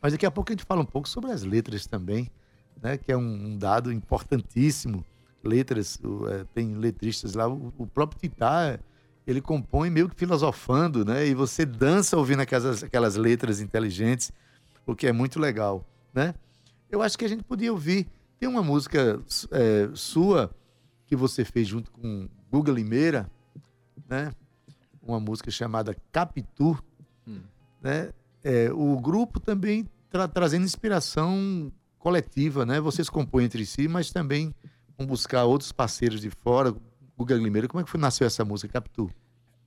Mas 0.01 0.13
daqui 0.13 0.25
a 0.25 0.31
pouco 0.31 0.51
a 0.51 0.53
gente 0.53 0.65
fala 0.65 0.81
um 0.81 0.85
pouco 0.85 1.07
sobre 1.07 1.31
as 1.31 1.43
letras 1.43 1.85
também, 1.85 2.29
né, 2.81 2.97
que 2.97 3.11
é 3.11 3.17
um, 3.17 3.21
um 3.21 3.57
dado 3.57 3.91
importantíssimo. 3.91 5.05
Letras, 5.43 5.99
é, 6.29 6.45
tem 6.53 6.75
letristas 6.75 7.33
lá, 7.33 7.47
o, 7.47 7.73
o 7.77 7.87
próprio 7.87 8.19
Titá 8.19 8.79
ele 9.27 9.41
compõe 9.41 9.89
meio 9.89 10.07
que 10.07 10.15
filosofando, 10.15 11.03
né? 11.03 11.27
E 11.27 11.33
você 11.33 11.65
dança 11.65 12.15
ouvindo 12.15 12.39
aquelas, 12.39 12.81
aquelas 12.81 13.17
letras 13.17 13.59
inteligentes, 13.59 14.31
o 14.85 14.95
que 14.95 15.05
é 15.05 15.11
muito 15.11 15.37
legal, 15.37 15.85
né? 16.13 16.33
Eu 16.89 17.01
acho 17.01 17.17
que 17.17 17.25
a 17.25 17.27
gente 17.27 17.43
podia 17.43 17.69
ouvir. 17.69 18.07
Tem 18.39 18.47
uma 18.47 18.63
música 18.63 19.21
é, 19.51 19.89
sua 19.93 20.49
que 21.05 21.15
você 21.15 21.43
fez 21.43 21.67
junto 21.67 21.91
com 21.91 22.29
Guga 22.49 22.71
Limeira, 22.71 23.29
né? 24.09 24.31
Uma 25.01 25.19
música 25.19 25.49
chamada 25.51 25.95
Capitu, 26.11 26.77
hum. 27.27 27.41
né? 27.81 28.11
É, 28.43 28.71
o 28.71 28.99
grupo 28.99 29.39
também 29.39 29.89
tra 30.09 30.27
trazendo 30.27 30.65
inspiração 30.65 31.71
coletiva, 31.99 32.65
né? 32.65 32.79
Vocês 32.79 33.09
compõem 33.09 33.45
entre 33.45 33.65
si, 33.65 33.87
mas 33.87 34.11
também 34.11 34.53
vão 34.97 35.05
buscar 35.05 35.45
outros 35.45 35.71
parceiros 35.71 36.21
de 36.21 36.29
fora, 36.29 36.73
Guga 37.17 37.35
Limeira. 37.35 37.67
Como 37.67 37.81
é 37.81 37.83
que 37.83 37.89
foi, 37.89 37.99
nasceu 37.99 38.25
essa 38.25 38.45
música, 38.45 38.73
Capitu? 38.73 39.09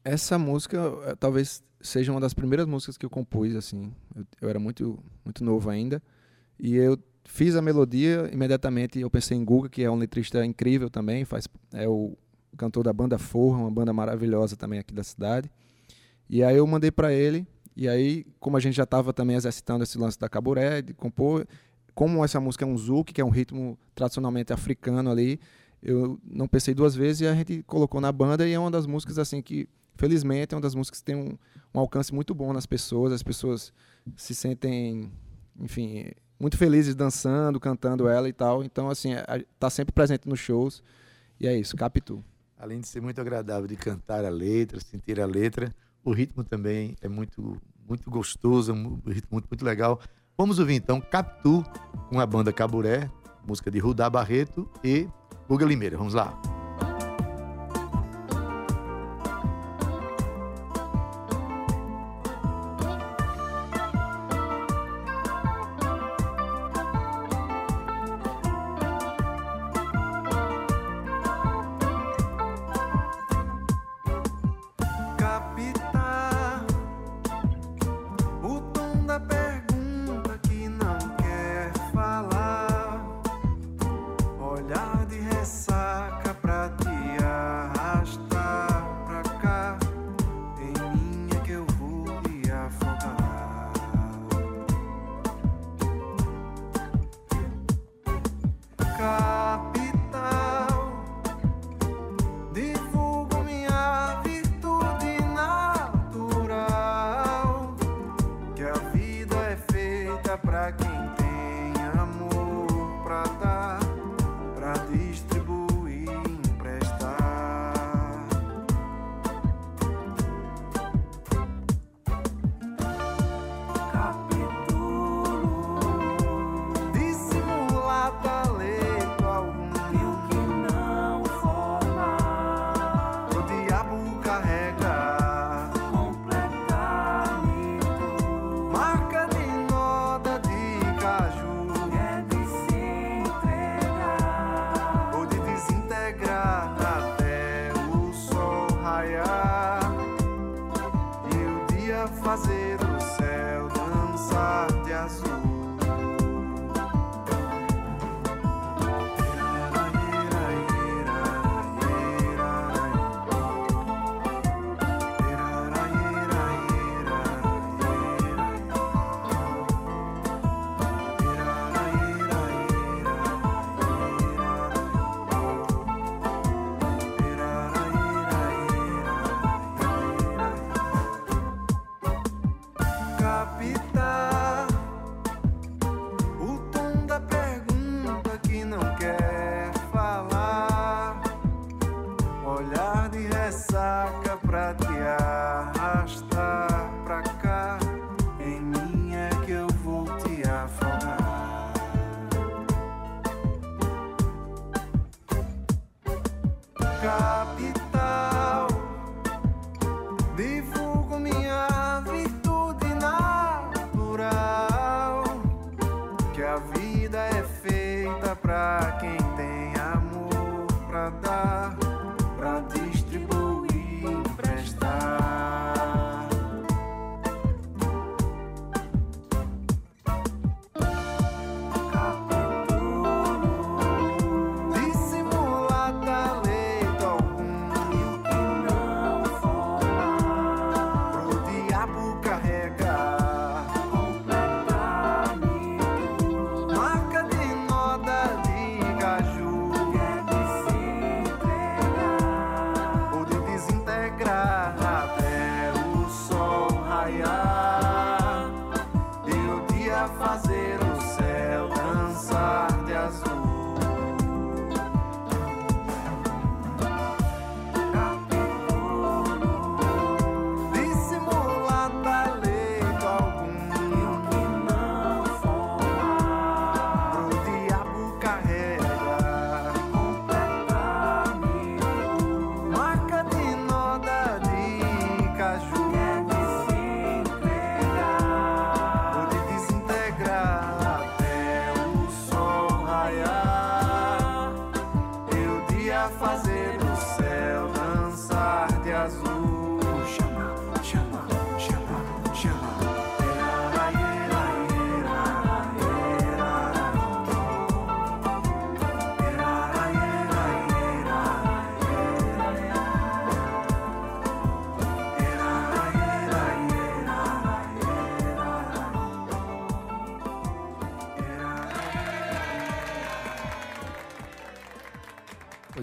Essa 0.04 0.38
música 0.38 0.78
eh, 1.04 1.14
talvez 1.16 1.62
seja 1.80 2.11
uma 2.11 2.20
das 2.20 2.32
primeiras 2.32 2.66
músicas 2.66 2.97
que 2.97 3.04
eu 3.04 3.11
compus, 3.11 3.54
assim. 3.54 3.92
Eu, 4.14 4.26
eu, 4.42 4.49
era 4.49 4.59
muito, 4.59 4.99
muito 5.25 5.44
novo 5.44 5.68
ainda. 5.68 6.02
E 6.59 6.76
eu 6.76 6.99
fiz 7.25 7.54
a 7.56 7.62
melodia, 7.62 8.30
imediatamente 8.32 8.99
eu 8.99 9.11
pensei 9.11 9.37
em 9.37 9.44
Guga, 9.44 9.68
que 9.68 9.82
é 9.82 9.90
um 9.90 9.97
letrista 9.97 10.44
incrível 10.44 10.90
também, 10.90 11.25
faz, 11.25 11.47
é 11.73 11.88
o 11.88 12.16
cantor 12.57 12.85
da 12.85 12.92
banda 12.92 13.19
Forra, 13.19 13.59
uma 13.59 13.71
banda 13.71 13.92
maravilhosa 13.92 14.57
também 14.57 14.78
aqui 14.78 14.95
da 14.95 15.04
cidade. 15.04 15.50
E 16.28 16.42
aí 16.42 16.57
eu 16.57 16.66
mandei 16.66 16.90
para 16.90 17.12
ele, 17.12 17.47
e 17.76 17.88
aí, 17.88 18.26
como 18.38 18.57
a 18.57 18.61
gente 18.61 18.76
já 18.76 18.85
estava 18.85 19.12
também 19.12 19.37
exercitando 19.37 19.83
esse 19.83 19.97
lance 19.99 20.19
da 20.19 20.28
caburé, 20.28 20.83
de 20.83 20.92
compor, 20.92 21.47
como 21.95 22.25
essa 22.25 22.40
música 22.40 22.64
é 22.64 22.69
um 22.69 22.76
zouk, 22.76 23.12
que 23.12 23.21
é 23.21 23.25
um 23.25 23.30
ritmo 23.30 23.78
tradicionalmente 23.95 24.52
africano 24.52 25.11
ali, 25.11 25.40
eu 25.83 26.21
não 26.25 26.47
pensei 26.47 26.75
duas 26.75 26.95
vezes 26.95 27.23
e 27.23 27.26
a 27.26 27.35
gente 27.35 27.62
colocou 27.62 28.00
na 28.00 28.12
banda 28.12 28.47
e 28.47 28.52
é 28.52 28.59
uma 28.59 28.71
das 28.71 28.87
músicas 28.87 29.19
assim 29.19 29.40
que 29.40 29.69
felizmente 29.97 30.54
é 30.54 30.57
uma 30.57 30.61
das 30.61 30.75
músicas 30.75 31.00
que 31.00 31.07
tem 31.07 31.16
um, 31.16 31.37
um 31.75 31.80
alcance 31.80 32.14
muito 32.14 32.35
bom 32.35 32.52
nas 32.52 32.66
pessoas, 32.66 33.12
as 33.12 33.23
pessoas 33.23 33.73
se 34.16 34.35
sentem, 34.35 35.11
enfim, 35.59 36.11
muito 36.38 36.57
felizes 36.57 36.95
dançando, 36.95 37.59
cantando 37.59 38.09
ela 38.09 38.28
e 38.28 38.33
tal. 38.33 38.62
Então 38.62 38.88
assim, 38.88 39.11
está 39.54 39.71
sempre 39.71 39.92
presente 39.92 40.28
nos 40.28 40.38
shows 40.38 40.83
e 41.40 41.47
é 41.47 41.57
isso, 41.57 41.76
Capitu. 41.76 42.23
Além 42.61 42.81
de 42.81 42.87
ser 42.87 43.00
muito 43.00 43.21
agradável 43.21 43.67
de 43.67 43.75
cantar 43.75 44.25
a 44.25 44.29
letra, 44.29 44.79
sentir 44.81 45.19
a 45.19 45.26
letra, 45.26 45.75
o 46.05 46.12
ritmo 46.12 46.45
também 46.45 46.95
é 47.00 47.09
muito 47.09 47.57
muito 47.88 48.09
gostoso, 48.09 48.73
um 48.73 49.00
ritmo 49.07 49.31
muito, 49.33 49.49
muito 49.50 49.64
legal. 49.64 49.99
Vamos 50.38 50.59
ouvir 50.59 50.75
então 50.75 51.00
Capitu 51.00 51.64
com 52.09 52.21
a 52.21 52.26
banda 52.26 52.52
Caburé, 52.52 53.11
música 53.47 53.71
de 53.71 53.79
Rudá 53.79 54.09
Barreto 54.09 54.71
e 54.85 55.09
Guga 55.49 55.67
Limeira. 55.67 55.97
Vamos 55.97 56.14
lá. 56.14 56.60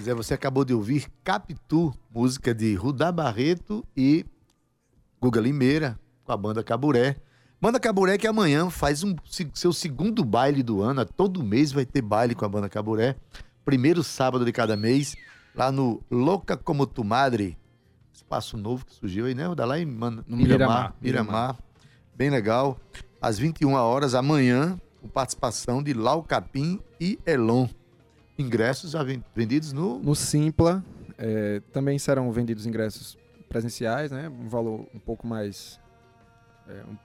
Pois 0.07 0.15
é, 0.15 0.23
você 0.23 0.33
acabou 0.35 0.63
de 0.63 0.73
ouvir 0.73 1.05
Capitu, 1.21 1.93
música 2.09 2.55
de 2.55 2.73
Rudá 2.75 3.11
Barreto 3.11 3.83
e 3.93 4.25
Guga 5.19 5.41
Limeira, 5.41 5.99
com 6.23 6.31
a 6.31 6.37
banda 6.37 6.63
Caburé. 6.63 7.17
Banda 7.59 7.77
Caburé 7.77 8.17
que 8.17 8.25
amanhã 8.25 8.69
faz 8.69 9.03
um, 9.03 9.13
se- 9.25 9.51
seu 9.53 9.73
segundo 9.73 10.23
baile 10.23 10.63
do 10.63 10.81
ano. 10.81 11.03
Todo 11.03 11.43
mês 11.43 11.73
vai 11.73 11.85
ter 11.85 12.01
baile 12.01 12.35
com 12.35 12.45
a 12.45 12.47
banda 12.47 12.69
Caburé. 12.69 13.17
Primeiro 13.65 14.01
sábado 14.01 14.45
de 14.45 14.53
cada 14.53 14.77
mês, 14.77 15.13
lá 15.53 15.73
no 15.73 16.01
Louca 16.09 16.55
Como 16.55 16.87
Tu 16.87 17.03
Madre. 17.03 17.57
Espaço 18.13 18.55
novo 18.55 18.85
que 18.85 18.93
surgiu 18.93 19.25
aí, 19.25 19.35
né? 19.35 19.53
Da 19.55 19.65
lá 19.65 19.77
em 19.77 19.83
No 19.85 19.91
Miramar, 20.37 20.37
Miramar, 20.37 20.93
Miramar. 21.01 21.57
Bem 22.15 22.29
legal. 22.29 22.79
Às 23.21 23.37
21 23.37 23.73
horas, 23.73 24.15
amanhã, 24.15 24.79
com 25.01 25.09
participação 25.09 25.83
de 25.83 25.93
Lau 25.93 26.23
Capim 26.23 26.79
e 26.97 27.19
Elon. 27.25 27.67
Ingressos 28.37 28.91
já 28.91 29.03
ven- 29.03 29.23
vendidos 29.35 29.73
no 29.73 29.99
No 29.99 30.15
Simpla, 30.15 30.83
é, 31.17 31.61
também 31.73 31.97
serão 31.97 32.31
vendidos 32.31 32.65
ingressos 32.65 33.17
presenciais, 33.49 34.11
né? 34.11 34.29
Um 34.29 34.47
valor 34.47 34.85
um 34.93 34.99
pouco 34.99 35.25
mais. 35.25 35.79
é, 36.69 36.83
um, 36.87 36.97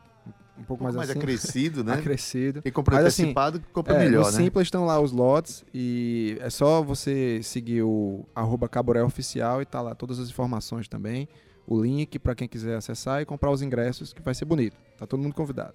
um 0.61 0.65
pouco 0.65 0.83
um 0.83 0.85
mais, 0.85 0.97
mais 0.97 1.11
assim, 1.11 1.19
acrescido, 1.19 1.83
né? 1.85 1.95
acrescido. 1.95 2.61
Quem 2.63 2.71
compra 2.73 2.97
Mas, 2.97 3.07
assim, 3.07 3.23
antecipado, 3.23 3.63
compra 3.73 3.95
É, 3.95 3.99
melhor, 4.01 4.27
no 4.27 4.31
né? 4.33 4.37
Simpla 4.37 4.63
estão 4.63 4.85
lá 4.85 5.01
os 5.01 5.11
lotes 5.13 5.65
e 5.73 6.37
é 6.41 6.51
só 6.51 6.83
você 6.83 7.41
seguir 7.43 7.83
o 7.83 8.27
arroba 8.35 8.69
Caboré 8.69 9.03
Oficial 9.03 9.63
e 9.63 9.65
tá 9.65 9.81
lá 9.81 9.95
todas 9.95 10.19
as 10.19 10.29
informações 10.29 10.87
também. 10.89 11.27
O 11.67 11.81
link 11.81 12.19
para 12.19 12.35
quem 12.35 12.47
quiser 12.49 12.77
acessar 12.77 13.23
e 13.23 13.25
comprar 13.25 13.51
os 13.51 13.63
ingressos, 13.63 14.13
que 14.13 14.21
vai 14.21 14.35
ser 14.35 14.45
bonito. 14.45 14.77
Tá 14.99 15.07
todo 15.07 15.23
mundo 15.23 15.35
convidado. 15.35 15.75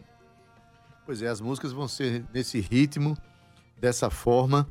Pois 1.06 1.22
é, 1.22 1.28
as 1.30 1.40
músicas 1.40 1.72
vão 1.72 1.88
ser 1.88 2.26
nesse 2.34 2.60
ritmo, 2.60 3.18
dessa 3.80 4.10
forma. 4.10 4.68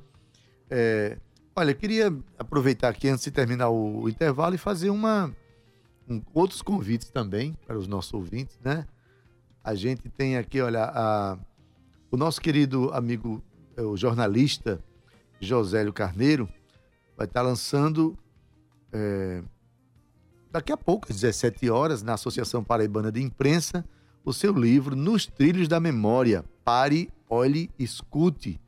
É, 0.70 1.16
olha, 1.54 1.72
queria 1.74 2.14
aproveitar 2.38 2.88
aqui 2.88 3.08
antes 3.08 3.24
de 3.24 3.30
terminar 3.30 3.68
o, 3.68 4.02
o 4.02 4.08
intervalo 4.08 4.54
e 4.54 4.58
fazer 4.58 4.90
uma, 4.90 5.34
um- 6.08 6.20
outros 6.34 6.62
convites 6.62 7.08
também 7.10 7.56
para 7.66 7.78
os 7.78 7.86
nossos 7.86 8.12
ouvintes, 8.14 8.58
né? 8.64 8.86
A 9.62 9.74
gente 9.74 10.08
tem 10.08 10.36
aqui, 10.36 10.60
olha, 10.60 10.84
a- 10.84 11.38
o 12.10 12.16
nosso 12.16 12.40
querido 12.40 12.90
amigo, 12.92 13.42
é, 13.76 13.82
o 13.82 13.96
jornalista 13.96 14.80
Josélio 15.40 15.92
Carneiro, 15.92 16.48
vai 17.16 17.26
estar 17.26 17.42
lançando 17.42 18.16
é, 18.92 19.42
daqui 20.50 20.72
a 20.72 20.76
pouco, 20.76 21.06
às 21.10 21.16
17 21.20 21.68
horas, 21.68 22.02
na 22.02 22.14
Associação 22.14 22.62
Paraibana 22.64 23.10
de 23.12 23.20
Imprensa, 23.22 23.84
o 24.24 24.32
seu 24.32 24.52
livro 24.52 24.96
Nos 24.96 25.26
Trilhos 25.26 25.68
da 25.68 25.78
Memória. 25.78 26.44
Pare, 26.64 27.10
olhe, 27.28 27.70
escute. 27.78 28.58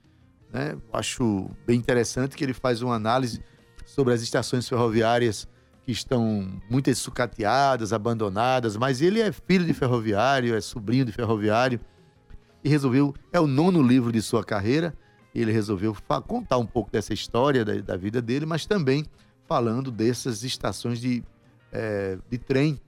Né? 0.53 0.77
Acho 0.93 1.51
bem 1.67 1.79
interessante 1.79 2.37
que 2.37 2.45
ele 2.45 2.55
faz 2.55 2.83
uma 2.83 2.95
análise 2.95 3.43
sobre 3.85 4.15
as 4.15 4.23
estações 4.23 4.69
ferroviárias 4.69 5.49
que 5.83 5.93
estão 5.93 6.61
muitas 6.71 6.99
sucateadas, 6.99 7.93
abandonadas, 7.93 8.77
mas 8.77 9.01
ele 9.01 9.21
é 9.21 9.33
filho 9.33 9.65
de 9.65 9.73
ferroviário, 9.73 10.55
é 10.55 10.61
sobrinho 10.61 11.05
de 11.05 11.13
ferroviário 11.13 11.81
e 12.63 12.69
resolveu, 12.69 13.15
é 13.33 13.41
o 13.41 13.47
nono 13.47 13.83
livro 13.83 14.13
de 14.13 14.21
sua 14.21 14.45
carreira, 14.45 14.95
ele 15.35 15.53
resolveu 15.53 15.97
contar 16.27 16.59
um 16.59 16.67
pouco 16.67 16.91
dessa 16.91 17.15
história 17.15 17.65
da, 17.65 17.75
da 17.81 17.97
vida 17.97 18.21
dele, 18.21 18.45
mas 18.45 18.67
também 18.67 19.07
falando 19.47 19.91
dessas 19.91 20.43
estações 20.43 21.01
de, 21.01 21.23
eh, 21.73 22.19
de 22.29 22.39
trem. 22.39 22.79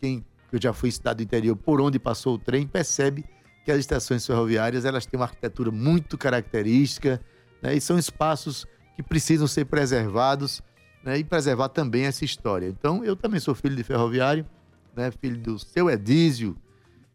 Quem 0.00 0.24
eu 0.52 0.60
já 0.60 0.72
fui 0.72 0.90
cidade 0.92 1.18
do 1.18 1.22
interior, 1.24 1.56
por 1.56 1.80
onde 1.80 1.98
passou 1.98 2.34
o 2.34 2.38
trem, 2.38 2.66
percebe 2.66 3.24
que 3.64 3.72
as 3.72 3.78
estações 3.78 4.26
ferroviárias 4.26 4.84
elas 4.84 5.06
têm 5.06 5.18
uma 5.18 5.24
arquitetura 5.24 5.70
muito 5.70 6.18
característica 6.18 7.20
né, 7.62 7.74
e 7.74 7.80
são 7.80 7.98
espaços 7.98 8.66
que 8.94 9.02
precisam 9.02 9.46
ser 9.46 9.64
preservados 9.64 10.62
né, 11.02 11.18
e 11.18 11.24
preservar 11.24 11.70
também 11.70 12.04
essa 12.04 12.24
história. 12.24 12.68
Então, 12.68 13.04
eu 13.04 13.16
também 13.16 13.40
sou 13.40 13.54
filho 13.54 13.74
de 13.74 13.82
ferroviário, 13.82 14.46
né, 14.94 15.10
filho 15.10 15.38
do 15.38 15.58
seu 15.58 15.88
Edísio, 15.90 16.56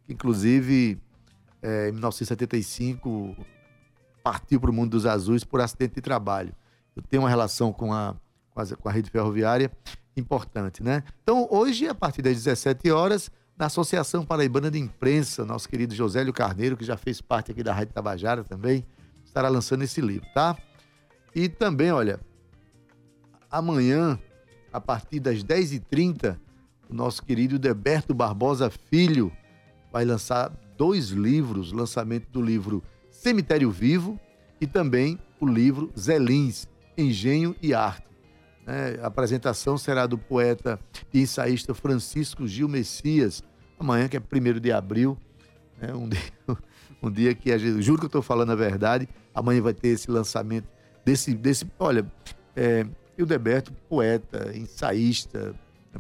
que 0.06 0.14
inclusive 0.14 1.00
eh, 1.62 1.90
em 1.90 1.92
1975 1.92 3.36
partiu 4.24 4.60
para 4.60 4.70
o 4.70 4.74
mundo 4.74 4.92
dos 4.92 5.06
azuis 5.06 5.44
por 5.44 5.62
acidente 5.62 5.96
de 5.96 6.02
trabalho. 6.02 6.54
Eu 6.96 7.04
tenho 7.04 7.24
uma 7.24 7.30
relação 7.30 7.72
com 7.72 7.94
a, 7.94 8.16
com 8.52 8.62
a, 8.62 8.66
com 8.66 8.90
a 8.90 8.92
rede 8.92 9.10
ferroviária 9.10 9.72
importante, 10.18 10.84
né? 10.84 11.04
Então, 11.24 11.48
hoje, 11.50 11.88
a 11.88 11.96
partir 11.96 12.22
das 12.22 12.36
17 12.36 12.92
horas, 12.92 13.32
na 13.60 13.66
Associação 13.66 14.26
Paraibana 14.26 14.72
de 14.72 14.80
Imprensa, 14.80 15.44
nosso 15.44 15.68
querido 15.68 15.94
Josélio 15.94 16.32
Carneiro, 16.32 16.78
que 16.78 16.86
já 16.86 16.96
fez 16.96 17.20
parte 17.20 17.52
aqui 17.52 17.62
da 17.62 17.74
Rádio 17.74 17.94
Tabajara 17.94 18.42
também, 18.42 18.86
estará 19.26 19.50
lançando 19.50 19.84
esse 19.84 20.00
livro, 20.00 20.26
tá? 20.34 20.58
E 21.36 21.50
também, 21.50 21.92
olha, 21.92 22.22
amanhã, 23.52 24.18
a 24.72 24.80
partir 24.80 25.20
das 25.20 25.44
10h30, 25.44 26.40
o 26.90 26.94
nosso 26.94 27.22
querido 27.22 27.60
Deberto 27.60 28.14
Barbosa 28.14 28.70
Filho 28.70 29.30
vai 29.92 30.06
lançar 30.06 30.50
dois 30.78 31.10
livros, 31.10 31.74
lançamento 31.74 32.30
do 32.30 32.42
livro 32.42 32.82
Cemitério 33.12 33.70
Vivo 33.70 34.18
e 34.62 34.66
também 34.66 35.20
o 35.38 35.46
livro 35.46 35.92
Zelins, 36.00 36.66
Engenho 36.98 37.54
e 37.62 37.74
Arte. 37.74 38.08
né? 38.66 39.00
a 39.02 39.08
apresentação 39.08 39.78
será 39.78 40.08
do 40.08 40.18
poeta 40.18 40.80
e 41.14 41.22
ensaísta 41.22 41.74
Francisco 41.74 42.48
Gil 42.48 42.70
Messias, 42.70 43.44
amanhã, 43.80 44.08
que 44.08 44.18
é 44.18 44.20
1 44.22 44.60
de 44.60 44.72
abril, 44.72 45.18
né? 45.82 45.94
um, 45.94 46.08
dia, 46.08 46.20
um 47.02 47.10
dia 47.10 47.34
que 47.34 47.52
a 47.52 47.58
gente, 47.58 47.82
juro 47.82 48.00
que 48.00 48.06
eu 48.06 48.10
estou 48.10 48.22
falando 48.22 48.52
a 48.52 48.56
verdade, 48.56 49.08
amanhã 49.34 49.62
vai 49.62 49.74
ter 49.74 49.90
esse 49.90 50.12
lançamento 50.12 50.68
desse, 51.06 51.34
desse 51.34 51.66
olha, 51.80 52.06
é, 52.56 52.86
e 53.18 53.24
o 53.24 53.26
Deberto, 53.26 53.72
poeta, 53.90 54.56
ensaísta, 54.56 55.56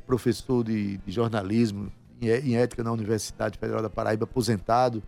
professor 0.05 0.63
de, 0.63 0.97
de 0.97 1.11
jornalismo 1.11 1.91
em, 2.21 2.29
é- 2.29 2.39
em 2.39 2.55
ética 2.57 2.83
na 2.83 2.91
Universidade 2.91 3.57
Federal 3.57 3.81
da 3.81 3.89
Paraíba, 3.89 4.23
aposentado, 4.25 5.01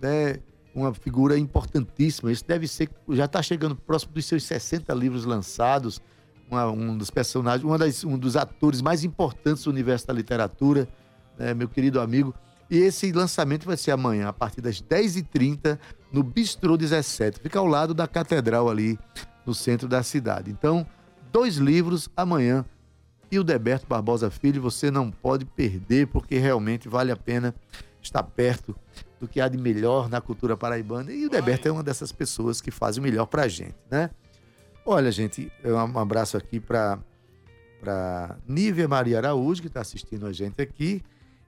né, 0.00 0.36
uma 0.74 0.94
figura 0.94 1.36
importantíssima. 1.38 2.30
Isso 2.32 2.44
deve 2.46 2.66
ser, 2.68 2.88
já 3.10 3.24
está 3.24 3.42
chegando 3.42 3.74
próximo 3.76 4.12
dos 4.12 4.24
seus 4.24 4.44
60 4.44 4.94
livros 4.94 5.24
lançados, 5.24 6.00
uma- 6.48 6.70
um 6.70 6.96
dos 6.96 7.10
personagens, 7.10 7.64
uma 7.64 7.76
das- 7.78 8.04
um 8.04 8.16
dos 8.16 8.36
atores 8.36 8.80
mais 8.80 9.04
importantes 9.04 9.64
do 9.64 9.70
universo 9.70 10.06
da 10.06 10.12
literatura, 10.14 10.88
né, 11.40 11.54
meu 11.54 11.68
querido 11.68 12.00
amigo. 12.00 12.34
E 12.70 12.76
esse 12.78 13.10
lançamento 13.10 13.66
vai 13.66 13.76
ser 13.76 13.90
amanhã, 13.90 14.28
a 14.28 14.32
partir 14.32 14.60
das 14.60 14.80
10h30, 14.80 15.78
no 16.12 16.22
Bistrô 16.22 16.76
17. 16.76 17.40
Fica 17.40 17.58
ao 17.58 17.66
lado 17.66 17.94
da 17.94 18.06
catedral 18.06 18.68
ali, 18.68 18.98
no 19.44 19.54
centro 19.54 19.88
da 19.88 20.02
cidade. 20.02 20.50
Então, 20.50 20.86
dois 21.32 21.56
livros 21.56 22.08
amanhã. 22.16 22.64
E 23.32 23.38
o 23.38 23.44
Deberto 23.44 23.86
Barbosa 23.86 24.30
Filho, 24.30 24.60
você 24.60 24.90
não 24.90 25.10
pode 25.10 25.44
perder, 25.44 26.08
porque 26.08 26.36
realmente 26.38 26.88
vale 26.88 27.10
a 27.10 27.16
pena 27.16 27.54
estar 28.02 28.22
perto 28.22 28.76
do 29.18 29.28
que 29.28 29.40
há 29.40 29.48
de 29.48 29.58
melhor 29.58 30.08
na 30.08 30.20
cultura 30.20 30.56
paraibana. 30.56 31.12
E 31.12 31.26
o 31.26 31.30
Deberto 31.30 31.66
é 31.66 31.72
uma 31.72 31.82
dessas 31.82 32.12
pessoas 32.12 32.60
que 32.60 32.70
faz 32.70 32.96
o 32.96 33.02
melhor 33.02 33.26
pra 33.26 33.48
gente, 33.48 33.76
né? 33.90 34.10
Olha, 34.84 35.10
gente, 35.10 35.50
um 35.64 35.98
abraço 35.98 36.36
aqui 36.36 36.58
para 36.58 36.98
Nívia 38.48 38.88
Maria 38.88 39.18
Araújo, 39.18 39.60
que 39.60 39.68
está 39.68 39.80
assistindo 39.80 40.26
a 40.26 40.32
gente 40.32 40.60
aqui, 40.60 41.02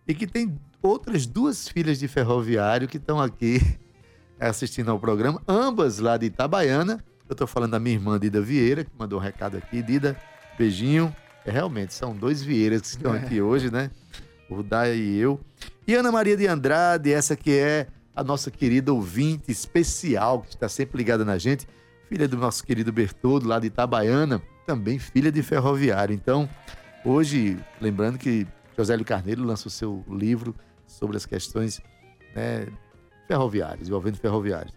e 0.06 0.14
que 0.14 0.26
tem 0.26 0.58
outras 0.82 1.26
duas 1.26 1.68
filhas 1.68 1.98
de 1.98 2.08
ferroviário 2.08 2.88
que 2.88 2.96
estão 2.96 3.20
aqui 3.20 3.60
assistindo 4.38 4.90
ao 4.90 4.98
programa, 4.98 5.40
ambas 5.46 5.98
lá 5.98 6.16
de 6.16 6.26
Itabaiana. 6.26 7.04
Eu 7.28 7.34
estou 7.34 7.46
falando 7.46 7.72
da 7.72 7.78
minha 7.78 7.94
irmã 7.94 8.18
Dida 8.18 8.40
Vieira, 8.40 8.84
que 8.84 8.90
mandou 8.98 9.18
um 9.18 9.22
recado 9.22 9.56
aqui. 9.56 9.82
Dida, 9.82 10.16
beijinho. 10.58 11.14
É, 11.44 11.50
realmente, 11.50 11.94
são 11.94 12.14
dois 12.14 12.42
Vieiras 12.42 12.82
que 12.82 12.88
estão 12.88 13.12
aqui 13.12 13.40
hoje, 13.40 13.70
né? 13.70 13.90
O 14.48 14.56
Rudá 14.56 14.88
e 14.88 15.16
eu. 15.16 15.40
E 15.86 15.94
Ana 15.94 16.12
Maria 16.12 16.36
de 16.36 16.46
Andrade, 16.46 17.12
essa 17.12 17.34
que 17.34 17.52
é 17.52 17.86
a 18.14 18.22
nossa 18.22 18.50
querida 18.50 18.92
ouvinte 18.92 19.50
especial, 19.50 20.42
que 20.42 20.54
está 20.54 20.68
sempre 20.68 20.98
ligada 20.98 21.24
na 21.24 21.38
gente, 21.38 21.66
filha 22.08 22.28
do 22.28 22.36
nosso 22.36 22.62
querido 22.64 22.92
Bertoldo, 22.92 23.48
lá 23.48 23.58
de 23.58 23.68
Itabaiana, 23.68 24.42
também 24.66 24.98
filha 24.98 25.32
de 25.32 25.42
ferroviário. 25.42 26.14
Então, 26.14 26.48
hoje, 27.04 27.58
lembrando 27.80 28.18
que 28.18 28.46
Josélio 28.82 29.04
Carneiro 29.04 29.44
lança 29.44 29.68
o 29.68 29.70
seu 29.70 30.04
livro 30.08 30.54
sobre 30.86 31.16
as 31.16 31.24
questões 31.24 31.80
né, 32.34 32.66
ferroviárias, 33.26 33.88
envolvendo 33.88 34.18
ferroviários. 34.18 34.74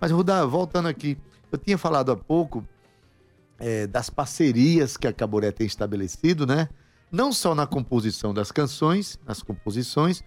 Mas, 0.00 0.10
Rudá, 0.10 0.44
voltando 0.44 0.88
aqui, 0.88 1.16
eu 1.50 1.58
tinha 1.58 1.78
falado 1.78 2.12
há 2.12 2.16
pouco 2.16 2.66
é, 3.58 3.86
das 3.86 4.10
parcerias 4.10 4.96
que 4.96 5.06
a 5.06 5.12
Caboré 5.12 5.50
tem 5.50 5.66
estabelecido, 5.66 6.46
né? 6.46 6.68
não 7.10 7.32
só 7.32 7.54
na 7.54 7.66
composição 7.66 8.34
das 8.34 8.52
canções, 8.52 9.18
nas 9.26 9.42
composições, 9.42 10.22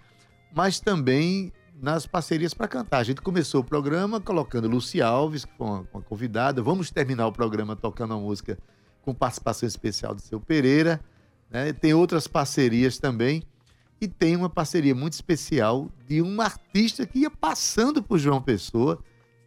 mas 0.53 0.79
também 0.79 1.51
nas 1.81 2.05
parcerias 2.07 2.53
para 2.53 2.67
cantar. 2.67 2.97
A 2.97 3.03
gente 3.03 3.21
começou 3.21 3.61
o 3.61 3.63
programa 3.63 4.19
colocando 4.19 4.67
Luci 4.67 5.01
Alves, 5.01 5.45
que 5.45 5.53
foi 5.55 5.67
uma, 5.67 5.87
uma 5.93 6.01
convidada. 6.01 6.61
Vamos 6.61 6.89
terminar 6.91 7.27
o 7.27 7.31
programa 7.31 7.75
tocando 7.75 8.15
uma 8.15 8.21
música 8.21 8.57
com 9.01 9.13
participação 9.13 9.67
especial 9.67 10.13
do 10.15 10.21
seu 10.21 10.39
Pereira. 10.39 10.99
Né? 11.49 11.73
Tem 11.73 11.93
outras 11.93 12.27
parcerias 12.27 12.97
também. 12.97 13.43
E 14.01 14.07
tem 14.07 14.35
uma 14.35 14.49
parceria 14.49 14.95
muito 14.95 15.13
especial 15.13 15.89
de 16.07 16.21
uma 16.21 16.45
artista 16.45 17.05
que 17.05 17.19
ia 17.19 17.29
passando 17.29 18.01
por 18.01 18.17
João 18.17 18.41
Pessoa, 18.41 18.97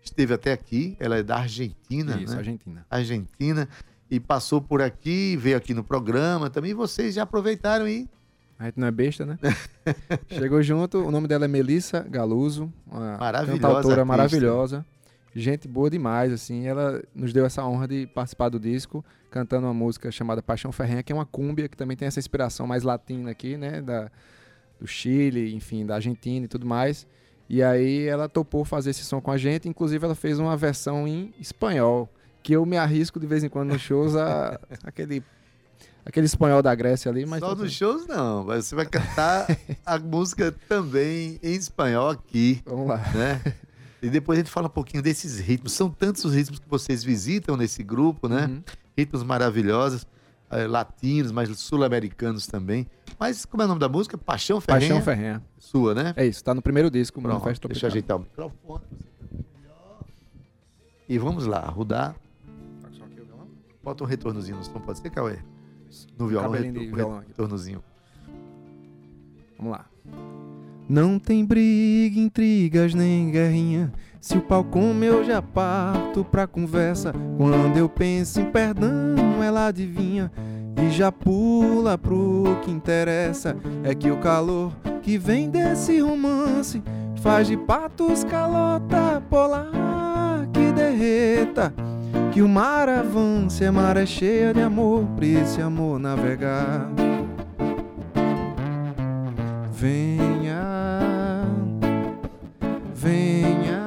esteve 0.04 0.34
até 0.34 0.52
aqui, 0.52 0.94
ela 1.00 1.16
é 1.16 1.22
da 1.22 1.38
Argentina, 1.38 2.20
Isso, 2.20 2.32
né? 2.32 2.38
Argentina. 2.38 2.86
Argentina, 2.90 3.68
e 4.10 4.20
passou 4.20 4.60
por 4.60 4.82
aqui, 4.82 5.38
veio 5.38 5.56
aqui 5.56 5.72
no 5.72 5.82
programa 5.82 6.50
também. 6.50 6.74
Vocês 6.74 7.14
já 7.14 7.22
aproveitaram 7.22 7.88
e 7.88 8.06
A 8.58 8.66
gente 8.66 8.78
não 8.78 8.88
é 8.88 8.90
besta, 8.90 9.24
né? 9.24 9.38
Chegou 10.28 10.62
junto, 10.62 10.98
o 10.98 11.10
nome 11.10 11.26
dela 11.26 11.46
é 11.46 11.48
Melissa 11.48 12.00
Galuso, 12.00 12.70
uma 12.86 13.16
Maravilhosa 13.16 14.04
maravilhosa. 14.04 14.86
Gente 15.34 15.66
boa 15.66 15.88
demais, 15.88 16.32
assim. 16.32 16.66
Ela 16.66 17.02
nos 17.14 17.32
deu 17.32 17.46
essa 17.46 17.64
honra 17.64 17.88
de 17.88 18.06
participar 18.06 18.48
do 18.50 18.60
disco, 18.60 19.04
cantando 19.30 19.66
uma 19.66 19.72
música 19.74 20.10
chamada 20.10 20.42
Paixão 20.42 20.70
Ferrenha, 20.72 21.02
que 21.02 21.10
é 21.12 21.14
uma 21.14 21.24
cúmbia, 21.26 21.68
que 21.68 21.76
também 21.76 21.96
tem 21.96 22.06
essa 22.06 22.18
inspiração 22.20 22.66
mais 22.66 22.82
latina 22.82 23.30
aqui, 23.30 23.56
né? 23.56 23.80
Da, 23.80 24.10
do 24.78 24.86
Chile, 24.86 25.54
enfim, 25.54 25.86
da 25.86 25.94
Argentina 25.94 26.44
e 26.44 26.48
tudo 26.48 26.66
mais. 26.66 27.06
E 27.48 27.62
aí 27.62 28.06
ela 28.06 28.28
topou 28.28 28.64
fazer 28.64 28.90
esse 28.90 29.04
som 29.04 29.20
com 29.20 29.30
a 29.30 29.36
gente, 29.38 29.68
inclusive 29.68 30.04
ela 30.04 30.14
fez 30.14 30.38
uma 30.38 30.56
versão 30.56 31.06
em 31.08 31.32
espanhol, 31.40 32.08
que 32.42 32.52
eu 32.54 32.64
me 32.66 32.76
arrisco 32.76 33.18
de 33.20 33.26
vez 33.26 33.42
em 33.44 33.48
quando 33.48 33.72
nos 33.72 33.80
shows 33.82 34.14
a 34.16 34.58
aquele 34.84 35.22
aquele 36.04 36.26
espanhol 36.26 36.62
da 36.62 36.74
Grécia 36.74 37.10
ali, 37.10 37.24
mas 37.24 37.40
só 37.40 37.50
tudo- 37.50 37.64
nos 37.64 37.72
shows 37.72 38.06
não, 38.06 38.44
mas 38.44 38.66
você 38.66 38.74
vai 38.74 38.86
cantar 38.86 39.46
a 39.86 39.98
música 40.00 40.52
também 40.68 41.38
em 41.42 41.54
espanhol 41.54 42.10
aqui, 42.10 42.60
vamos 42.66 42.86
lá. 42.88 42.98
né? 43.14 43.40
E 44.02 44.10
depois 44.10 44.36
a 44.38 44.42
gente 44.42 44.50
fala 44.50 44.66
um 44.66 44.70
pouquinho 44.70 45.02
desses 45.02 45.38
ritmos. 45.38 45.72
São 45.72 45.88
tantos 45.88 46.24
os 46.24 46.34
ritmos 46.34 46.58
que 46.58 46.68
vocês 46.68 47.04
visitam 47.04 47.56
nesse 47.56 47.82
grupo, 47.84 48.28
né? 48.28 48.46
Uhum. 48.46 48.62
Ritmos 48.98 49.22
maravilhosos, 49.22 50.04
eh, 50.50 50.66
latinos, 50.66 51.30
mas 51.30 51.48
sul-americanos 51.58 52.46
também. 52.48 52.86
Mas 53.18 53.44
como 53.44 53.62
é 53.62 53.64
o 53.64 53.68
nome 53.68 53.80
da 53.80 53.88
música? 53.88 54.18
Paixão 54.18 54.60
Ferrenha? 54.60 54.80
Paixão 54.94 55.04
Ferrenha. 55.04 55.42
Sua, 55.56 55.94
né? 55.94 56.12
É 56.16 56.26
isso, 56.26 56.42
tá 56.42 56.52
no 56.52 56.60
primeiro 56.60 56.90
disco, 56.90 57.20
Pronto, 57.22 57.34
Manifesto 57.34 57.68
deixa 57.68 57.86
eu 57.86 57.90
Tropical. 57.92 58.16
ajeitar 58.18 58.44
o 58.44 58.48
microfone. 58.50 58.84
E 61.08 61.18
vamos 61.18 61.46
lá, 61.46 61.60
Rudar. 61.60 62.16
Bota 63.84 64.04
um 64.04 64.06
retornozinho 64.06 64.56
no 64.56 64.64
som, 64.64 64.72
pode 64.80 64.98
ser, 65.00 65.10
Cauê? 65.10 65.38
No 66.18 66.26
violão, 66.28 66.50
retor- 66.52 66.94
violão 66.96 67.18
retornozinho. 67.20 67.82
Vamos 69.58 69.72
lá. 69.72 69.86
Não 70.92 71.18
tem 71.18 71.42
briga, 71.42 72.20
intrigas 72.20 72.92
nem 72.92 73.30
guerrinha. 73.30 73.90
Se 74.20 74.36
o 74.36 74.42
pau 74.42 74.62
come, 74.62 75.06
eu 75.06 75.24
já 75.24 75.40
parto 75.40 76.22
pra 76.22 76.46
conversa. 76.46 77.14
Quando 77.38 77.78
eu 77.78 77.88
penso 77.88 78.42
em 78.42 78.50
perdão, 78.50 79.42
ela 79.42 79.68
adivinha 79.68 80.30
e 80.76 80.90
já 80.90 81.10
pula 81.10 81.96
pro 81.96 82.58
que 82.62 82.70
interessa. 82.70 83.56
É 83.82 83.94
que 83.94 84.10
o 84.10 84.18
calor 84.18 84.70
que 85.00 85.16
vem 85.16 85.48
desse 85.48 85.98
romance 85.98 86.82
faz 87.22 87.46
de 87.46 87.56
patos 87.56 88.22
calota 88.24 89.22
polar 89.30 90.46
que 90.52 90.72
derreta. 90.72 91.72
Que 92.32 92.42
o 92.42 92.48
mar 92.48 92.90
avance, 92.90 93.64
a 93.64 93.72
maré 93.72 94.04
cheia 94.04 94.52
de 94.52 94.60
amor, 94.60 95.06
pra 95.16 95.24
esse 95.24 95.62
amor 95.62 95.98
navegar. 95.98 96.90
Venha, 99.82 100.41
venha, 103.02 103.82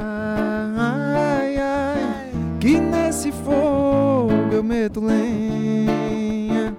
ai, 0.78 1.58
ai, 1.58 2.32
que 2.60 2.78
nesse 2.78 3.32
fogo 3.32 4.34
eu 4.52 4.62
meto 4.62 5.00
lenha. 5.00 6.76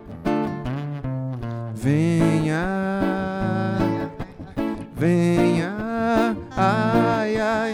Venha, 1.75 2.67
venha, 4.95 6.37
ai, 6.55 7.41
ai, 7.41 7.73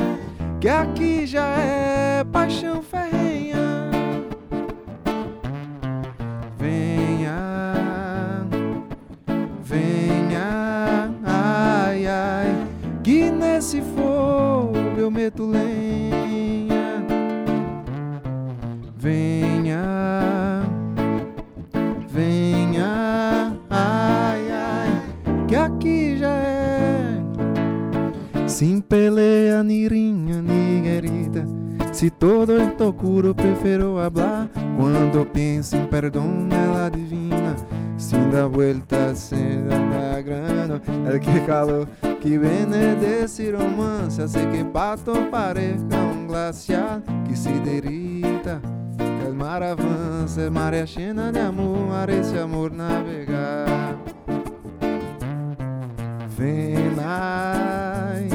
que 0.61 0.69
aqui 0.69 1.27
já 1.27 1.57
é 1.57 2.23
paixão 2.23 2.81
ferrenha. 2.83 3.72
Meto 15.13 15.51
lenha. 15.51 17.05
Venha, 18.99 20.63
venha, 22.09 23.57
ai, 23.69 24.51
ai, 24.51 25.47
que 25.47 25.57
aqui 25.57 26.17
já 26.19 26.35
é. 26.35 27.21
Sin 28.47 28.81
pelea 28.81 29.63
ni 29.63 29.89
riña 29.89 30.41
ni 30.41 30.81
guerrita. 30.81 31.45
Si 31.93 32.11
todo 32.11 32.59
esto 32.59 32.89
oscuro, 32.91 33.35
prefiero 33.35 34.01
hablar. 34.01 34.49
Cuando 34.79 35.31
pienso 35.31 35.77
en 35.77 35.89
perdón, 35.89 36.49
ela 36.53 36.87
adivina. 36.87 37.32
Sin 38.13 38.31
dar 38.31 38.47
vueltas, 38.47 39.19
sem 39.19 39.67
dar 39.67 40.23
grana. 40.23 40.83
El 41.11 41.19
que 41.19 41.47
calor 41.47 41.89
que 42.21 42.37
viene 42.37 42.95
desse 42.97 43.51
romance 43.51 44.21
hace 44.21 44.47
que 44.51 44.63
pato 44.67 45.15
parezca 45.31 45.97
un 45.97 46.29
glacial 46.29 47.03
que 47.27 47.35
se 47.35 47.59
derrita. 47.61 48.61
Que 48.99 49.29
el 49.29 49.35
mar 49.35 49.63
avance, 49.63 50.51
maré 50.51 50.85
llena 50.85 51.33
de 51.33 51.41
amor, 51.41 52.11
esse 52.11 52.39
amor 52.39 52.71
navegar. 52.71 53.97
Ven, 56.37 56.99
ay, 57.03 58.29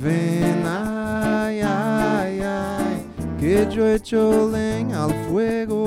ven, 0.00 0.64
ay, 0.64 1.60
ay, 1.60 2.40
ay, 2.40 3.06
que 3.40 3.66
yo 3.68 3.84
echo 3.88 4.48
leña 4.48 5.06
al 5.06 5.14
fuego. 5.28 5.79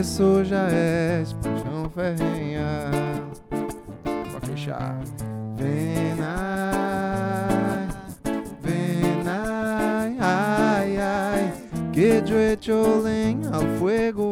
Isso 0.00 0.42
já 0.44 0.66
é 0.70 1.22
paixão 1.42 1.90
ferrenha. 1.94 2.90
Pra 4.30 4.40
fechar. 4.48 4.98
Ven, 5.56 6.16
ay, 6.22 7.86
ven, 8.62 9.28
ay, 9.28 10.16
ay, 10.18 10.96
ay, 10.98 11.52
que 11.92 12.22
yo 12.24 12.38
echo 12.38 13.02
leña 13.02 13.50
al 13.52 13.66
fuego. 13.78 14.30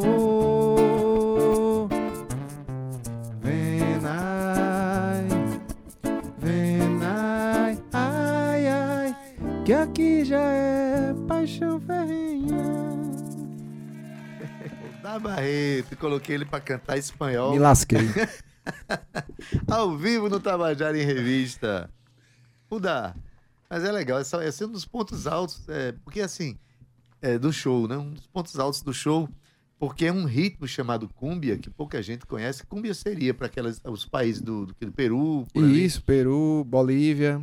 Ven, 3.42 4.06
ay, 4.06 5.28
ven, 6.38 7.00
ay, 7.02 7.78
ay, 7.92 8.66
ai, 8.66 9.16
que 9.66 9.74
aqui 9.74 10.24
já 10.24 10.40
é 10.40 10.77
Da 15.08 15.18
Barreto, 15.18 15.96
coloquei 15.96 16.34
ele 16.34 16.44
pra 16.44 16.60
cantar 16.60 16.98
espanhol 16.98 17.52
Me 17.52 17.58
lasquei. 17.58 17.98
ao 19.66 19.96
vivo 19.96 20.28
no 20.28 20.38
Tabajara 20.38 21.00
em 21.00 21.04
Revista. 21.04 21.90
Rudar, 22.70 23.16
mas 23.70 23.84
é 23.84 23.90
legal, 23.90 24.20
esse 24.20 24.36
esse 24.44 24.62
é 24.62 24.66
um 24.66 24.70
dos 24.70 24.84
pontos 24.84 25.26
altos, 25.26 25.66
é, 25.66 25.92
porque 26.04 26.20
assim, 26.20 26.58
é, 27.22 27.38
do 27.38 27.50
show, 27.50 27.88
né? 27.88 27.96
Um 27.96 28.10
dos 28.12 28.26
pontos 28.26 28.58
altos 28.58 28.82
do 28.82 28.92
show, 28.92 29.26
porque 29.78 30.04
é 30.04 30.12
um 30.12 30.26
ritmo 30.26 30.68
chamado 30.68 31.08
cúmbia, 31.08 31.56
que 31.56 31.70
pouca 31.70 32.02
gente 32.02 32.26
conhece. 32.26 32.66
Cúmbia 32.66 32.92
seria 32.92 33.32
para 33.32 33.50
os 33.86 34.04
países 34.04 34.42
do, 34.42 34.66
do, 34.66 34.74
do 34.78 34.92
Peru. 34.92 35.46
Isso, 35.54 36.02
Peru, 36.02 36.64
Bolívia, 36.64 37.40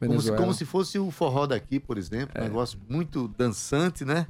Como 0.00 0.20
se, 0.20 0.32
como 0.36 0.52
se 0.52 0.64
fosse 0.64 0.98
o 0.98 1.12
forró 1.12 1.46
daqui, 1.46 1.78
por 1.78 1.96
exemplo. 1.96 2.34
Um 2.36 2.44
É. 2.44 2.48
negócio 2.48 2.76
muito 2.88 3.28
dançante, 3.28 4.04
né? 4.04 4.26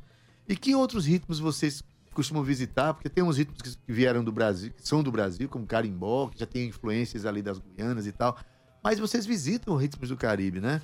E 0.47 0.55
que 0.55 0.75
outros 0.75 1.07
ritmos 1.07 1.40
vocês 1.40 1.83
costumam 2.14 2.42
visitar? 2.42 2.94
Porque 2.94 3.09
tem 3.09 3.22
uns 3.22 3.37
ritmos 3.37 3.61
que 3.62 3.92
vieram 3.92 4.24
do 4.24 4.33
Brasil, 4.33 4.70
que 4.70 4.87
são 4.87 5.03
do 5.03 5.12
Brasil, 5.12 5.48
como 5.48 5.66
carimbó, 5.66 6.29
que 6.29 6.38
já 6.38 6.46
tem 6.46 6.68
influências 6.68 7.27
ali 7.27 7.42
das 7.42 7.59
Guianas 7.59 8.07
e 8.07 8.12
tal. 8.12 8.37
Mas 8.83 8.98
vocês 8.98 9.27
visitam 9.27 9.77
ritmos 9.77 10.09
do 10.09 10.16
Caribe, 10.16 10.61
né? 10.61 10.81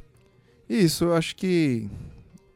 Isso, 0.68 1.04
eu 1.04 1.14
acho 1.14 1.36
que 1.36 1.90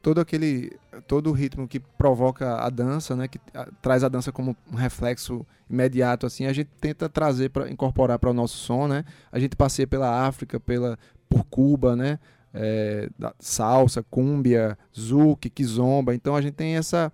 todo 0.01 0.19
aquele 0.21 0.71
todo 1.07 1.29
o 1.29 1.33
ritmo 1.33 1.67
que 1.67 1.79
provoca 1.79 2.57
a 2.57 2.69
dança, 2.69 3.15
né, 3.15 3.27
que 3.27 3.39
ah, 3.53 3.67
traz 3.81 4.03
a 4.03 4.07
dança 4.07 4.31
como 4.31 4.55
um 4.71 4.75
reflexo 4.75 5.45
imediato 5.69 6.25
assim, 6.25 6.45
a 6.45 6.53
gente 6.53 6.69
tenta 6.79 7.09
trazer 7.09 7.49
para 7.49 7.69
incorporar 7.69 8.17
para 8.17 8.29
o 8.29 8.33
nosso 8.33 8.57
som, 8.57 8.87
né? 8.87 9.03
A 9.31 9.39
gente 9.39 9.55
passeia 9.55 9.87
pela 9.87 10.25
África, 10.27 10.59
pela 10.59 10.97
por 11.27 11.43
Cuba, 11.45 11.95
né? 11.95 12.19
é, 12.55 13.09
salsa, 13.37 14.01
cúmbia, 14.01 14.77
zouk, 14.97 15.49
kizomba. 15.49 16.15
Então 16.15 16.35
a 16.35 16.41
gente 16.41 16.53
tem 16.53 16.77
essa 16.77 17.11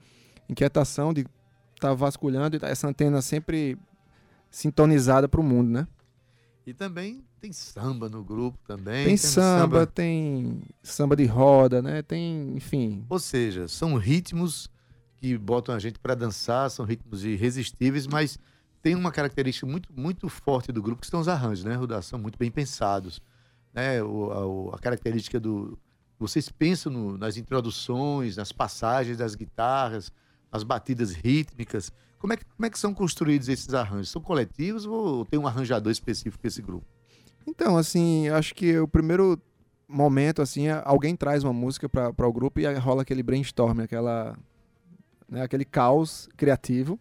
inquietação 0.48 1.12
de 1.12 1.26
tá 1.82 1.94
vasculhando 1.94 2.56
e 2.56 2.60
tá 2.60 2.68
essa 2.68 2.88
antena 2.88 3.22
sempre 3.22 3.78
sintonizada 4.50 5.28
para 5.28 5.42
o 5.42 5.44
mundo, 5.44 5.70
né? 5.72 5.88
E 6.66 6.74
também 6.74 7.24
tem 7.40 7.52
samba 7.52 8.08
no 8.08 8.24
grupo 8.24 8.60
também. 8.68 9.06
Tem 9.06 9.18
samba, 9.18 9.80
samba, 9.80 9.88
tem 9.88 10.62
samba 10.84 11.16
de 11.16 11.26
roda, 11.26 11.82
né? 11.82 12.04
Tem, 12.04 12.56
enfim. 12.56 13.04
Ou 13.10 13.18
seja, 13.18 13.68
são 13.68 13.96
ritmos 13.96 14.70
que 15.18 15.38
botam 15.38 15.74
a 15.74 15.80
gente 15.80 15.98
para 15.98 16.14
dançar, 16.14 16.70
são 16.70 16.86
ritmos 16.86 17.26
irresistíveis, 17.26 18.06
mas 18.06 18.38
tem 18.82 18.96
uma 18.96 19.12
característica 19.12 19.66
muito, 19.66 19.90
muito 19.96 20.30
forte 20.30 20.72
do 20.72 20.82
grupo 20.82 21.02
que 21.02 21.08
são 21.08 21.20
os 21.20 21.28
arranjos, 21.28 21.66
né, 21.66 21.74
Rudá? 21.74 22.02
São 22.02 22.20
muito 22.20 22.38
bem 22.38 22.52
pensados. 22.52 23.20
Né? 23.74 24.02
O, 24.04 24.70
a, 24.72 24.76
a 24.76 24.80
característica 24.80 25.40
do. 25.40 25.80
Vocês 26.20 26.50
pensam 26.50 26.92
no, 26.92 27.18
nas 27.18 27.38
introduções, 27.38 28.38
nas 28.38 28.52
passagens 28.52 29.18
das 29.18 29.34
guitarras, 29.34 30.12
nas 30.52 30.64
batidas 30.64 31.12
rítmicas. 31.12 31.92
Como 32.20 32.34
é, 32.34 32.38
que, 32.38 32.46
como 32.46 32.66
é 32.66 32.70
que 32.70 32.78
são 32.78 32.94
construídos 32.94 33.50
esses 33.50 33.74
arranjos? 33.74 34.10
São 34.10 34.22
coletivos 34.22 34.86
ou 34.86 35.26
tem 35.26 35.40
um 35.40 35.48
arranjador 35.48 35.92
específico 35.92 36.40
para 36.40 36.48
esse 36.48 36.62
grupo? 36.62 36.86
Então, 37.48 37.78
assim, 37.78 38.30
acho 38.30 38.54
que 38.54 38.78
o 38.78 38.88
primeiro 38.88 39.42
momento, 39.88 40.42
assim, 40.42 40.68
é 40.68 40.82
alguém 40.86 41.16
traz 41.16 41.44
uma 41.44 41.54
música 41.54 41.90
para 41.90 42.28
o 42.28 42.34
grupo 42.34 42.60
e 42.60 42.74
rola 42.76 43.02
aquele 43.02 43.24
brainstorm, 43.24 43.82
aquela, 43.82 44.38
né, 45.28 45.42
aquele 45.42 45.66
caos 45.66 46.30
criativo. 46.38 47.00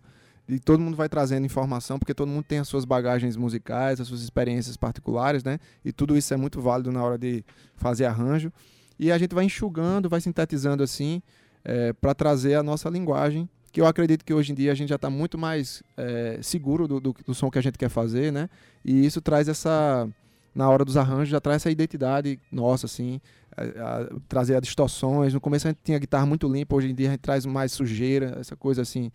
E 0.48 0.58
todo 0.58 0.80
mundo 0.80 0.96
vai 0.96 1.08
trazendo 1.08 1.46
informação, 1.46 1.96
porque 1.96 2.12
todo 2.12 2.28
mundo 2.28 2.42
tem 2.42 2.58
as 2.58 2.66
suas 2.66 2.84
bagagens 2.84 3.36
musicais, 3.36 4.00
as 4.00 4.08
suas 4.08 4.20
experiências 4.20 4.76
particulares, 4.76 5.44
né? 5.44 5.60
E 5.84 5.92
tudo 5.92 6.16
isso 6.16 6.34
é 6.34 6.36
muito 6.36 6.60
válido 6.60 6.90
na 6.90 7.04
hora 7.04 7.16
de 7.16 7.44
fazer 7.76 8.06
arranjo. 8.06 8.52
E 8.98 9.12
a 9.12 9.18
gente 9.18 9.32
vai 9.32 9.44
enxugando, 9.44 10.08
vai 10.08 10.20
sintetizando 10.20 10.82
assim, 10.82 11.22
é, 11.64 11.92
para 11.92 12.14
trazer 12.14 12.54
a 12.54 12.62
nossa 12.62 12.88
linguagem 12.88 13.48
que 13.72 13.80
eu 13.80 13.86
acredito 13.86 14.24
que 14.24 14.34
hoje 14.34 14.52
em 14.52 14.54
dia 14.54 14.72
a 14.72 14.74
gente 14.74 14.88
já 14.88 14.96
está 14.96 15.08
muito 15.08 15.38
mais 15.38 15.82
é, 15.96 16.38
seguro 16.42 16.88
do, 16.88 17.00
do, 17.00 17.14
do, 17.26 17.34
som 17.34 17.50
que 17.50 17.58
a 17.58 17.62
gente 17.62 17.78
quer 17.78 17.88
fazer, 17.88 18.32
né? 18.32 18.48
E 18.84 19.06
isso 19.06 19.20
traz 19.20 19.48
essa, 19.48 20.08
na 20.54 20.68
hora 20.68 20.84
dos 20.84 20.96
arranjos, 20.96 21.28
já 21.28 21.40
traz 21.40 21.62
essa 21.62 21.70
identidade 21.70 22.38
nossa, 22.50 22.86
assim, 22.86 23.20
a, 23.56 23.62
a, 23.62 24.08
trazer 24.28 24.56
as 24.56 24.62
distorções. 24.62 25.32
No 25.32 25.40
começo 25.40 25.68
a 25.68 25.70
gente 25.70 25.80
tinha 25.84 25.98
guitarra 25.98 26.26
muito 26.26 26.48
limpa, 26.48 26.74
hoje 26.74 26.90
em 26.90 26.94
dia 26.94 27.08
a 27.08 27.10
gente 27.12 27.20
traz 27.20 27.46
mais 27.46 27.70
sujeira, 27.70 28.36
essa 28.40 28.56
coisa 28.56 28.82
assim 28.82 29.12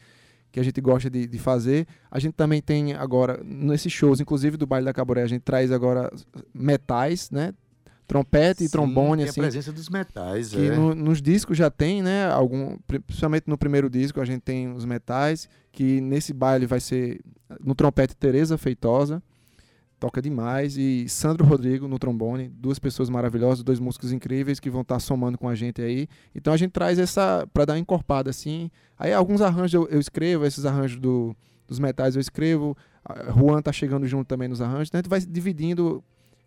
que 0.52 0.60
a 0.60 0.64
gente 0.64 0.80
gosta 0.80 1.10
de, 1.10 1.28
de 1.28 1.38
fazer. 1.38 1.86
A 2.10 2.18
gente 2.18 2.34
também 2.34 2.62
tem 2.62 2.94
agora, 2.94 3.42
nesses 3.44 3.92
shows, 3.92 4.22
inclusive 4.22 4.56
do 4.56 4.66
Baile 4.66 4.86
da 4.86 4.94
Caboré, 4.94 5.22
a 5.24 5.28
gente 5.28 5.42
traz 5.42 5.70
agora 5.70 6.10
metais, 6.54 7.30
né? 7.30 7.54
Trompete 8.08 8.60
Sim, 8.60 8.66
e 8.66 8.70
trombone, 8.70 9.24
tem 9.24 9.30
assim. 9.30 9.40
a 9.40 9.44
presença 9.44 9.72
dos 9.72 9.90
metais, 9.90 10.50
que 10.50 10.68
é. 10.68 10.76
no, 10.76 10.94
nos 10.94 11.22
discos 11.22 11.58
já 11.58 11.70
tem, 11.70 12.02
né? 12.02 12.30
Algum, 12.32 12.78
principalmente 13.08 13.46
no 13.48 13.58
primeiro 13.58 13.90
disco 13.90 14.22
a 14.22 14.26
gente 14.26 14.42
tem 14.42 14.72
os 14.72 14.86
metais, 14.86 15.50
que 15.72 16.00
nesse 16.02 16.34
baile 16.34 16.66
vai 16.66 16.80
ser 16.80 17.22
no 17.60 17.74
trompete 17.74 18.16
Teresa 18.16 18.58
Feitosa, 18.58 19.22
toca 20.00 20.22
demais 20.22 20.78
e 20.78 21.08
Sandro 21.10 21.46
Rodrigo 21.46 21.88
no 21.88 21.98
trombone, 21.98 22.48
duas 22.50 22.78
pessoas 22.78 23.10
maravilhosas, 23.10 23.64
dois 23.64 23.80
músicos 23.80 24.12
incríveis 24.12 24.60
que 24.60 24.70
vão 24.70 24.82
estar 24.82 24.96
tá 24.96 25.00
somando 25.00 25.38
com 25.38 25.50
a 25.50 25.56
gente 25.56 25.82
aí. 25.82 26.08
Então 26.34 26.54
a 26.54 26.58
gente 26.58 26.72
traz 26.72 27.00
essa 27.00 27.48
para 27.54 27.66
dar 27.66 27.74
uma 27.74 27.80
encorpada 27.80 28.30
assim. 28.30 28.70
Aí 29.00 29.14
alguns 29.14 29.42
arranjos 29.42 29.74
eu, 29.74 29.88
eu 29.90 30.00
escrevo, 30.00 30.46
esses 30.46 30.66
arranjos 30.66 31.00
do, 31.00 31.36
dos 31.68 31.80
metais 31.80 32.16
eu 32.16 32.22
escrevo. 32.22 32.78
Juan 33.36 33.62
tá 33.62 33.72
chegando 33.72 34.08
junto 34.08 34.28
também 34.28 34.48
nos 34.48 34.62
arranjos. 34.62 34.90
Então 34.90 35.00
a 35.00 35.02
gente 35.02 35.10
vai 35.10 35.20
dividindo 35.22 36.04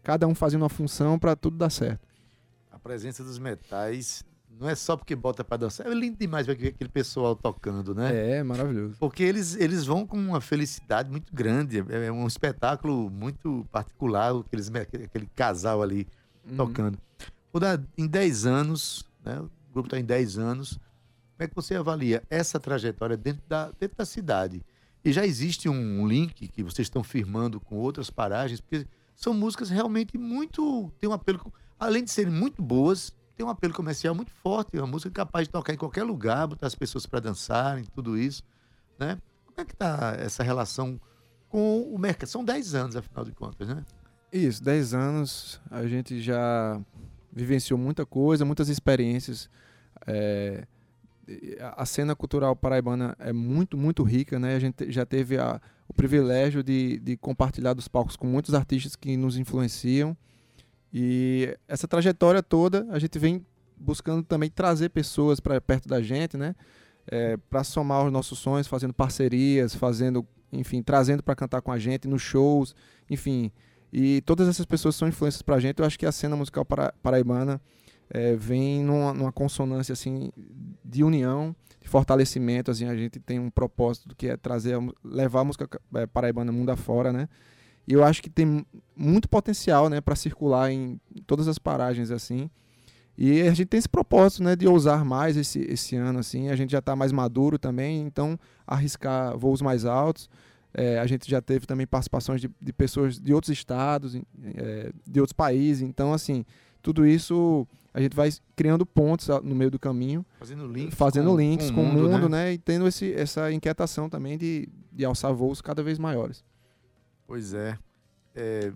cada 0.09 0.27
um 0.27 0.35
fazendo 0.35 0.62
uma 0.62 0.71
função 0.71 1.18
para 1.18 1.37
tudo 1.37 1.59
dar 1.59 1.68
certo. 1.68 2.01
A 2.71 2.79
presença 2.79 3.23
dos 3.23 3.38
metais 3.38 4.25
não 4.59 4.66
é 4.66 4.75
só 4.75 4.97
porque 4.97 5.14
bota 5.14 5.44
para 5.44 5.59
dançar, 5.59 5.87
é 5.87 5.92
lindo 5.92 6.16
demais 6.16 6.47
ver 6.47 6.53
aquele 6.55 6.88
pessoal 6.88 7.37
tocando, 7.37 7.94
né? 7.94 8.38
É, 8.38 8.42
maravilhoso. 8.42 8.97
Porque 8.99 9.23
eles, 9.23 9.55
eles 9.57 9.85
vão 9.85 10.07
com 10.07 10.16
uma 10.16 10.40
felicidade 10.40 11.11
muito 11.11 11.31
grande, 11.35 11.85
é, 11.90 12.07
é 12.07 12.11
um 12.11 12.27
espetáculo 12.27 13.11
muito 13.11 13.68
particular, 13.71 14.35
aqueles, 14.35 14.73
aquele 14.75 15.27
casal 15.37 15.83
ali 15.83 16.09
uhum. 16.49 16.57
tocando. 16.57 16.99
Em 17.99 18.07
10 18.07 18.47
anos, 18.47 19.05
né, 19.23 19.38
o 19.38 19.51
grupo 19.75 19.88
está 19.88 20.01
em 20.01 20.05
10 20.07 20.38
anos, 20.38 20.81
como 21.37 21.44
é 21.44 21.47
que 21.49 21.55
você 21.55 21.75
avalia 21.75 22.23
essa 22.31 22.59
trajetória 22.59 23.14
dentro 23.14 23.42
da, 23.47 23.71
dentro 23.79 23.99
da 23.99 24.07
cidade? 24.07 24.62
E 25.05 25.12
já 25.12 25.27
existe 25.27 25.68
um 25.68 26.09
link 26.09 26.49
que 26.49 26.62
vocês 26.62 26.87
estão 26.87 27.05
firmando 27.05 27.61
com 27.61 27.77
outras 27.77 28.09
paragens, 28.09 28.59
porque 28.59 28.87
são 29.18 29.35
músicas 29.35 29.68
realmente 29.68 30.16
muito. 30.16 30.92
tem 31.00 31.11
um 31.11 31.12
apelo. 31.12 31.52
Além 31.76 32.04
de 32.04 32.11
serem 32.11 32.33
muito 32.33 32.62
boas, 32.62 33.12
tem 33.37 33.44
um 33.44 33.48
apelo 33.48 33.74
comercial 33.74 34.14
muito 34.14 34.31
forte. 34.31 34.76
É 34.76 34.81
uma 34.81 34.87
música 34.87 35.11
capaz 35.11 35.48
de 35.48 35.52
tocar 35.52 35.74
em 35.74 35.76
qualquer 35.76 36.04
lugar, 36.04 36.46
botar 36.46 36.68
as 36.68 36.74
pessoas 36.76 37.04
para 37.04 37.18
dançarem, 37.18 37.85
tudo 37.87 38.16
isso. 38.16 38.44
Né? 38.96 39.18
Como 39.44 39.61
é 39.61 39.64
que 39.64 39.72
está 39.72 40.14
essa 40.16 40.44
relação 40.44 41.00
com 41.48 41.83
o 41.83 41.98
mercado? 41.98 42.28
São 42.28 42.44
10 42.44 42.76
anos, 42.76 42.94
afinal 42.94 43.24
de 43.24 43.33
contas, 43.33 43.66
né? 43.66 43.85
Isso, 44.33 44.62
10 44.62 44.94
anos. 44.94 45.61
A 45.68 45.85
gente 45.88 46.22
já 46.22 46.81
vivenciou 47.33 47.76
muita 47.76 48.07
coisa, 48.07 48.44
muitas 48.44 48.68
experiências. 48.68 49.50
É, 50.07 50.64
a 51.74 51.85
cena 51.85 52.14
cultural 52.14 52.54
paraibana 52.54 53.16
é 53.18 53.33
muito, 53.33 53.76
muito 53.76 54.04
rica, 54.04 54.38
né? 54.38 54.54
A 54.54 54.61
gente 54.61 54.92
já 54.92 55.04
teve 55.04 55.38
a, 55.38 55.61
o 55.88 55.94
privilégio 55.94 56.62
de, 56.62 56.98
de 56.98 57.16
compartilhar 57.16 57.72
dos 57.72 57.88
palcos 57.88 58.16
com 58.16 58.27
muitos 58.27 58.55
artistas 58.55 58.94
que 58.94 59.16
nos 59.16 59.38
influenciam. 59.38 60.16
E 60.92 61.57
essa 61.66 61.88
trajetória 61.88 62.42
toda, 62.42 62.87
a 62.90 62.98
gente 62.98 63.18
vem 63.18 63.44
buscando 63.77 64.22
também 64.22 64.51
trazer 64.51 64.90
pessoas 64.90 65.40
para 65.40 65.61
perto 65.61 65.88
da 65.88 66.03
gente, 66.03 66.37
né? 66.37 66.55
É, 67.11 67.37
para 67.37 67.64
somar 67.64 68.05
os 68.05 68.12
nossos 68.12 68.38
sonhos, 68.38 68.66
fazendo 68.66 68.92
parcerias, 68.92 69.74
fazendo, 69.74 70.27
enfim, 70.53 70.83
trazendo 70.83 71.22
para 71.22 71.35
cantar 71.35 71.62
com 71.62 71.72
a 71.72 71.79
gente 71.79 72.07
nos 72.07 72.20
shows, 72.20 72.74
enfim. 73.09 73.51
E 73.91 74.20
todas 74.22 74.47
essas 74.47 74.66
pessoas 74.66 74.95
são 74.95 75.09
influências 75.09 75.41
para 75.41 75.57
a 75.57 75.61
gente. 75.61 75.78
Eu 75.78 75.86
acho 75.86 75.99
que 75.99 76.05
a 76.05 76.12
cena 76.12 76.36
musical 76.36 76.64
para, 76.66 76.93
paraibana 77.03 77.59
é, 78.11 78.34
vem 78.34 78.82
numa, 78.82 79.12
numa, 79.12 79.32
consonância 79.32 79.92
assim 79.92 80.30
de 80.84 81.04
união, 81.04 81.54
de 81.80 81.88
fortalecimento. 81.88 82.70
Assim, 82.70 82.86
a 82.86 82.96
gente 82.96 83.18
tem 83.20 83.38
um 83.38 83.50
propósito 83.50 84.14
que 84.16 84.28
é 84.28 84.36
trazer, 84.36 84.76
levar 85.04 85.40
a 85.40 85.44
música 85.44 85.68
é, 85.94 86.06
paraibana 86.06 86.52
mundo 86.52 86.70
afora, 86.70 87.12
né? 87.12 87.28
E 87.86 87.92
eu 87.92 88.04
acho 88.04 88.22
que 88.22 88.28
tem 88.28 88.66
muito 88.94 89.28
potencial, 89.28 89.88
né, 89.88 89.98
para 90.00 90.14
circular 90.14 90.70
em 90.70 91.00
todas 91.26 91.48
as 91.48 91.59
paragens 91.59 92.11
assim. 92.11 92.50
E 93.16 93.40
a 93.42 93.50
gente 93.50 93.64
tem 93.64 93.78
esse 93.78 93.88
propósito, 93.88 94.44
né, 94.44 94.54
de 94.54 94.68
ousar 94.68 95.04
mais 95.04 95.36
esse, 95.36 95.61
esse 95.61 95.96
ano 95.96 96.18
assim. 96.18 96.50
A 96.50 96.56
gente 96.56 96.70
já 96.70 96.78
está 96.78 96.94
mais 96.94 97.11
maduro 97.11 97.59
também, 97.59 98.02
então 98.02 98.38
arriscar 98.66 99.36
voos 99.36 99.62
mais 99.62 99.84
altos. 99.84 100.28
É, 100.72 100.98
a 100.98 101.06
gente 101.06 101.28
já 101.28 101.40
teve 101.40 101.66
também 101.66 101.86
participações 101.86 102.40
de, 102.40 102.50
de 102.61 102.72
pessoas 102.72 103.18
de 103.18 103.32
outros 103.32 103.50
estados, 103.50 104.14
é, 104.14 104.92
de 105.06 105.20
outros 105.20 105.32
países. 105.32 105.82
Então, 105.82 106.12
assim, 106.12 106.44
tudo 106.82 107.06
isso 107.06 107.66
a 107.99 108.01
gente 108.01 108.14
vai 108.14 108.30
criando 108.55 108.86
pontos 108.86 109.26
no 109.42 109.57
meio 109.57 109.72
do 109.72 109.78
caminho, 109.78 110.24
fazendo 110.38 110.68
links, 110.68 110.94
fazendo 110.94 111.30
com, 111.30 111.36
links 111.36 111.70
com, 111.72 111.82
o 111.82 111.84
mundo, 111.84 112.09
mundo 112.09 112.28
né? 112.28 112.44
né? 112.44 112.53
E 112.53 112.59
tendo 112.59 112.86
esse, 112.86 113.12
essa 113.12 113.53
inquietação 113.53 114.09
também 114.09 114.38
de, 114.38 114.68
de 114.92 115.05
alçar 115.05 115.34
voos 115.34 115.61
cada 115.61 115.82
vez 115.82 115.99
maiores. 115.99 116.44
Pois 117.26 117.55
é. 117.55 117.76
é 118.36 118.72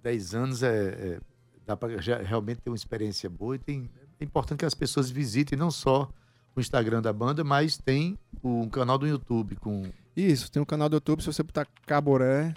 dez 0.00 0.32
anos 0.32 0.62
é, 0.62 0.68
é 0.68 1.20
dá 1.66 1.76
para 1.76 2.00
realmente 2.22 2.60
ter 2.60 2.70
uma 2.70 2.76
experiência 2.76 3.28
boa 3.28 3.56
e 3.56 3.58
tem, 3.58 3.90
é 4.20 4.24
importante 4.24 4.60
que 4.60 4.64
as 4.64 4.74
pessoas 4.74 5.10
visitem 5.10 5.58
não 5.58 5.70
só 5.70 6.08
o 6.54 6.60
Instagram 6.60 7.02
da 7.02 7.12
banda, 7.12 7.42
mas 7.42 7.76
tem 7.76 8.16
um 8.44 8.68
canal 8.68 8.96
do 8.96 9.08
YouTube 9.08 9.56
com. 9.56 9.90
Isso, 10.16 10.52
tem 10.52 10.62
um 10.62 10.66
canal 10.66 10.88
do 10.88 10.94
YouTube, 10.96 11.20
se 11.20 11.26
você 11.26 11.42
botar 11.42 11.66
Caboré, 11.84 12.54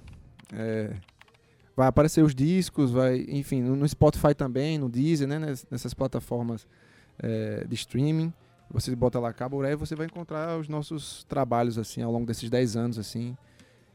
é, 0.53 0.95
vai 1.75 1.87
aparecer 1.87 2.23
os 2.23 2.33
discos, 2.33 2.91
vai, 2.91 3.25
enfim, 3.27 3.61
no, 3.61 3.87
Spotify 3.87 4.33
também, 4.33 4.77
no 4.77 4.89
Deezer, 4.89 5.27
né, 5.27 5.39
nessas 5.69 5.93
plataformas 5.93 6.67
é, 7.19 7.65
de 7.65 7.75
streaming. 7.75 8.33
Você 8.71 8.95
bota 8.95 9.19
lá 9.19 9.31
Caboré 9.31 9.73
e 9.73 9.75
você 9.75 9.95
vai 9.95 10.07
encontrar 10.07 10.57
os 10.57 10.67
nossos 10.67 11.23
trabalhos 11.25 11.77
assim 11.77 12.01
ao 12.01 12.11
longo 12.11 12.25
desses 12.25 12.49
10 12.49 12.75
anos 12.75 12.99
assim. 12.99 13.37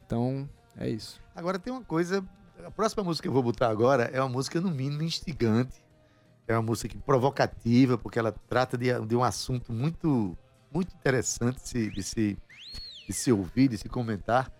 Então, 0.06 0.48
é 0.76 0.88
isso. 0.88 1.20
Agora 1.34 1.58
tem 1.58 1.72
uma 1.72 1.82
coisa, 1.82 2.24
a 2.64 2.70
próxima 2.70 3.02
música 3.02 3.24
que 3.24 3.28
eu 3.28 3.32
vou 3.32 3.42
botar 3.42 3.68
agora 3.68 4.04
é 4.12 4.20
uma 4.20 4.28
música 4.28 4.60
no 4.60 4.70
mínimo 4.70 5.02
instigante. 5.02 5.82
É 6.46 6.54
uma 6.54 6.62
música 6.62 6.96
provocativa, 7.06 7.96
porque 7.96 8.18
ela 8.18 8.32
trata 8.32 8.76
de, 8.76 8.86
de 9.06 9.16
um 9.16 9.22
assunto 9.22 9.72
muito 9.72 10.36
muito 10.72 10.94
interessante 10.94 11.60
de 11.60 11.68
se, 11.68 11.90
de 11.90 12.02
se, 12.02 12.38
de 13.06 13.12
se 13.12 13.32
ouvir, 13.32 13.68
de 13.68 13.78
se 13.78 13.88
comentar. 13.88 14.52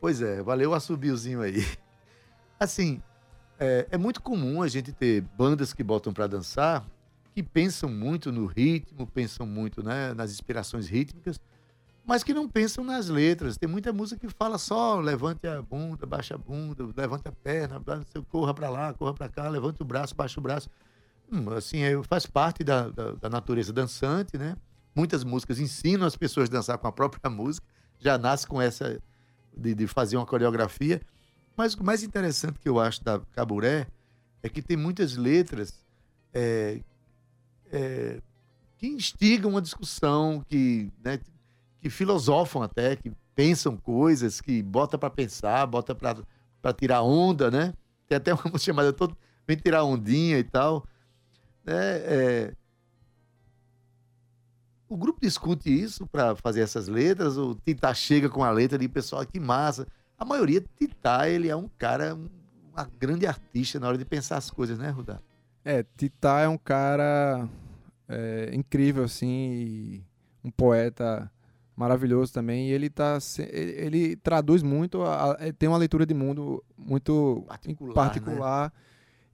Pois 0.00 0.22
é, 0.22 0.42
valeu 0.42 0.70
o 0.70 0.74
assobiozinho 0.74 1.42
aí. 1.42 1.64
Assim, 2.58 3.02
é, 3.58 3.86
é, 3.90 3.98
muito 3.98 4.20
comum 4.22 4.62
a 4.62 4.68
gente 4.68 4.92
ter 4.92 5.22
bandas 5.36 5.72
que 5.72 5.82
botam 5.82 6.12
para 6.12 6.26
dançar 6.26 6.86
que 7.36 7.42
pensam 7.42 7.90
muito 7.90 8.32
no 8.32 8.46
ritmo, 8.46 9.06
pensam 9.06 9.46
muito 9.46 9.82
né, 9.82 10.14
nas 10.14 10.30
inspirações 10.30 10.88
rítmicas, 10.88 11.38
mas 12.02 12.24
que 12.24 12.32
não 12.32 12.48
pensam 12.48 12.82
nas 12.82 13.08
letras. 13.08 13.58
Tem 13.58 13.68
muita 13.68 13.92
música 13.92 14.18
que 14.18 14.32
fala 14.32 14.56
só 14.56 14.98
levante 14.98 15.46
a 15.46 15.60
bunda, 15.60 16.06
baixa 16.06 16.34
a 16.34 16.38
bunda, 16.38 16.88
levante 16.96 17.28
a 17.28 17.32
perna, 17.32 17.78
corra 18.30 18.54
para 18.54 18.70
lá, 18.70 18.94
corra 18.94 19.12
para 19.12 19.28
cá, 19.28 19.50
levante 19.50 19.82
o 19.82 19.84
braço, 19.84 20.14
baixa 20.14 20.40
o 20.40 20.42
braço. 20.42 20.70
hum, 21.30 21.50
assim, 21.50 21.82
é, 21.82 22.02
faz 22.04 22.24
parte 22.24 22.64
da, 22.64 22.88
da, 22.88 23.12
da 23.12 23.28
natureza 23.28 23.70
dançante, 23.70 24.38
né? 24.38 24.56
Muitas 24.94 25.22
músicas 25.22 25.60
ensinam 25.60 26.06
as 26.06 26.16
pessoas 26.16 26.48
a 26.48 26.52
dançar 26.52 26.78
com 26.78 26.86
a 26.86 26.92
própria 26.92 27.20
música, 27.28 27.66
já 27.98 28.16
nasce 28.16 28.46
com 28.46 28.62
essa 28.62 28.98
de, 29.54 29.74
de 29.74 29.86
fazer 29.86 30.16
uma 30.16 30.24
coreografia. 30.24 31.02
Mas 31.56 31.74
o 31.74 31.82
mais 31.82 32.02
interessante 32.02 32.58
que 32.58 32.68
eu 32.68 32.78
acho 32.78 33.02
da 33.02 33.20
Caburé 33.32 33.86
é 34.42 34.48
que 34.48 34.60
tem 34.60 34.76
muitas 34.76 35.16
letras 35.16 35.84
é, 36.32 36.80
é, 37.72 38.20
que 38.76 38.86
instigam 38.86 39.52
uma 39.52 39.62
discussão, 39.62 40.44
que, 40.46 40.92
né, 41.02 41.18
que 41.80 41.88
filosofam 41.88 42.62
até, 42.62 42.94
que 42.96 43.10
pensam 43.34 43.76
coisas, 43.76 44.40
que 44.40 44.62
bota 44.62 44.98
para 44.98 45.10
pensar, 45.10 45.66
bota 45.66 45.94
para 45.94 46.72
tirar 46.74 47.02
onda, 47.02 47.50
né? 47.50 47.72
Tem 48.08 48.16
até 48.16 48.34
uma 48.34 48.58
chamada 48.58 48.92
Todo 48.92 49.16
Vem 49.46 49.56
Tirar 49.56 49.84
Ondinha 49.84 50.38
e 50.38 50.44
tal. 50.44 50.86
Né? 51.64 51.74
É, 51.74 52.54
o 54.88 54.96
grupo 54.96 55.20
discute 55.20 55.68
isso 55.68 56.06
para 56.06 56.36
fazer 56.36 56.60
essas 56.60 56.88
letras, 56.88 57.36
o 57.36 57.54
Tita 57.54 57.92
chega 57.92 58.28
com 58.28 58.44
a 58.44 58.50
letra 58.50 58.82
e 58.82 58.88
pessoal, 58.88 59.24
que 59.26 59.40
massa. 59.40 59.86
A 60.18 60.24
maioria, 60.24 60.64
Tita, 60.76 61.28
ele 61.28 61.48
é 61.48 61.56
um 61.56 61.68
cara, 61.78 62.18
uma 62.72 62.90
grande 62.98 63.26
artista 63.26 63.78
na 63.78 63.88
hora 63.88 63.98
de 63.98 64.04
pensar 64.04 64.36
as 64.36 64.50
coisas, 64.50 64.78
né, 64.78 64.90
Rudá? 64.90 65.18
É, 65.64 65.84
Tita 65.96 66.40
é 66.40 66.48
um 66.48 66.56
cara 66.56 67.48
é, 68.08 68.50
incrível, 68.52 69.04
assim, 69.04 70.04
um 70.42 70.50
poeta 70.50 71.30
maravilhoso 71.76 72.32
também. 72.32 72.68
E 72.68 72.72
ele 72.72 72.88
tá, 72.88 73.18
ele, 73.50 74.16
traduz 74.16 74.62
muito, 74.62 75.02
a, 75.02 75.36
tem 75.58 75.68
uma 75.68 75.78
leitura 75.78 76.06
de 76.06 76.14
mundo 76.14 76.64
muito 76.76 77.44
particular. 77.46 77.94
particular 77.94 78.64
né? 78.66 78.72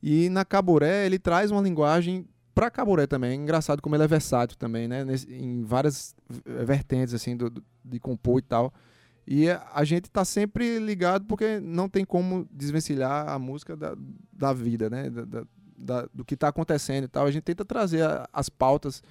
E 0.02 0.28
na 0.28 0.44
Caburé 0.44 1.06
ele 1.06 1.18
traz 1.18 1.52
uma 1.52 1.60
linguagem 1.60 2.26
para 2.52 2.70
Caburé 2.70 3.06
também. 3.06 3.30
É 3.30 3.34
engraçado 3.34 3.80
como 3.80 3.94
ele 3.94 4.02
é 4.02 4.08
versátil 4.08 4.58
também, 4.58 4.88
né? 4.88 5.04
Nesse, 5.04 5.32
em 5.32 5.62
várias 5.62 6.14
vertentes 6.64 7.14
assim 7.14 7.36
do, 7.36 7.48
do, 7.48 7.62
de 7.84 8.00
compor 8.00 8.40
e 8.40 8.42
tal. 8.42 8.72
E 9.26 9.48
a 9.48 9.84
gente 9.84 10.06
está 10.06 10.24
sempre 10.24 10.78
ligado 10.78 11.24
porque 11.26 11.60
não 11.60 11.88
tem 11.88 12.04
como 12.04 12.46
desvencilhar 12.50 13.28
a 13.28 13.38
música 13.38 13.76
da, 13.76 13.96
da 14.32 14.52
vida, 14.52 14.90
né? 14.90 15.08
Da, 15.10 15.44
da, 15.76 16.08
do 16.12 16.24
que 16.24 16.34
está 16.34 16.48
acontecendo 16.48 17.04
e 17.04 17.08
tal. 17.08 17.26
A 17.26 17.30
gente 17.30 17.44
tenta 17.44 17.64
trazer 17.64 18.02
a, 18.02 18.28
as 18.32 18.48
pautas, 18.48 19.02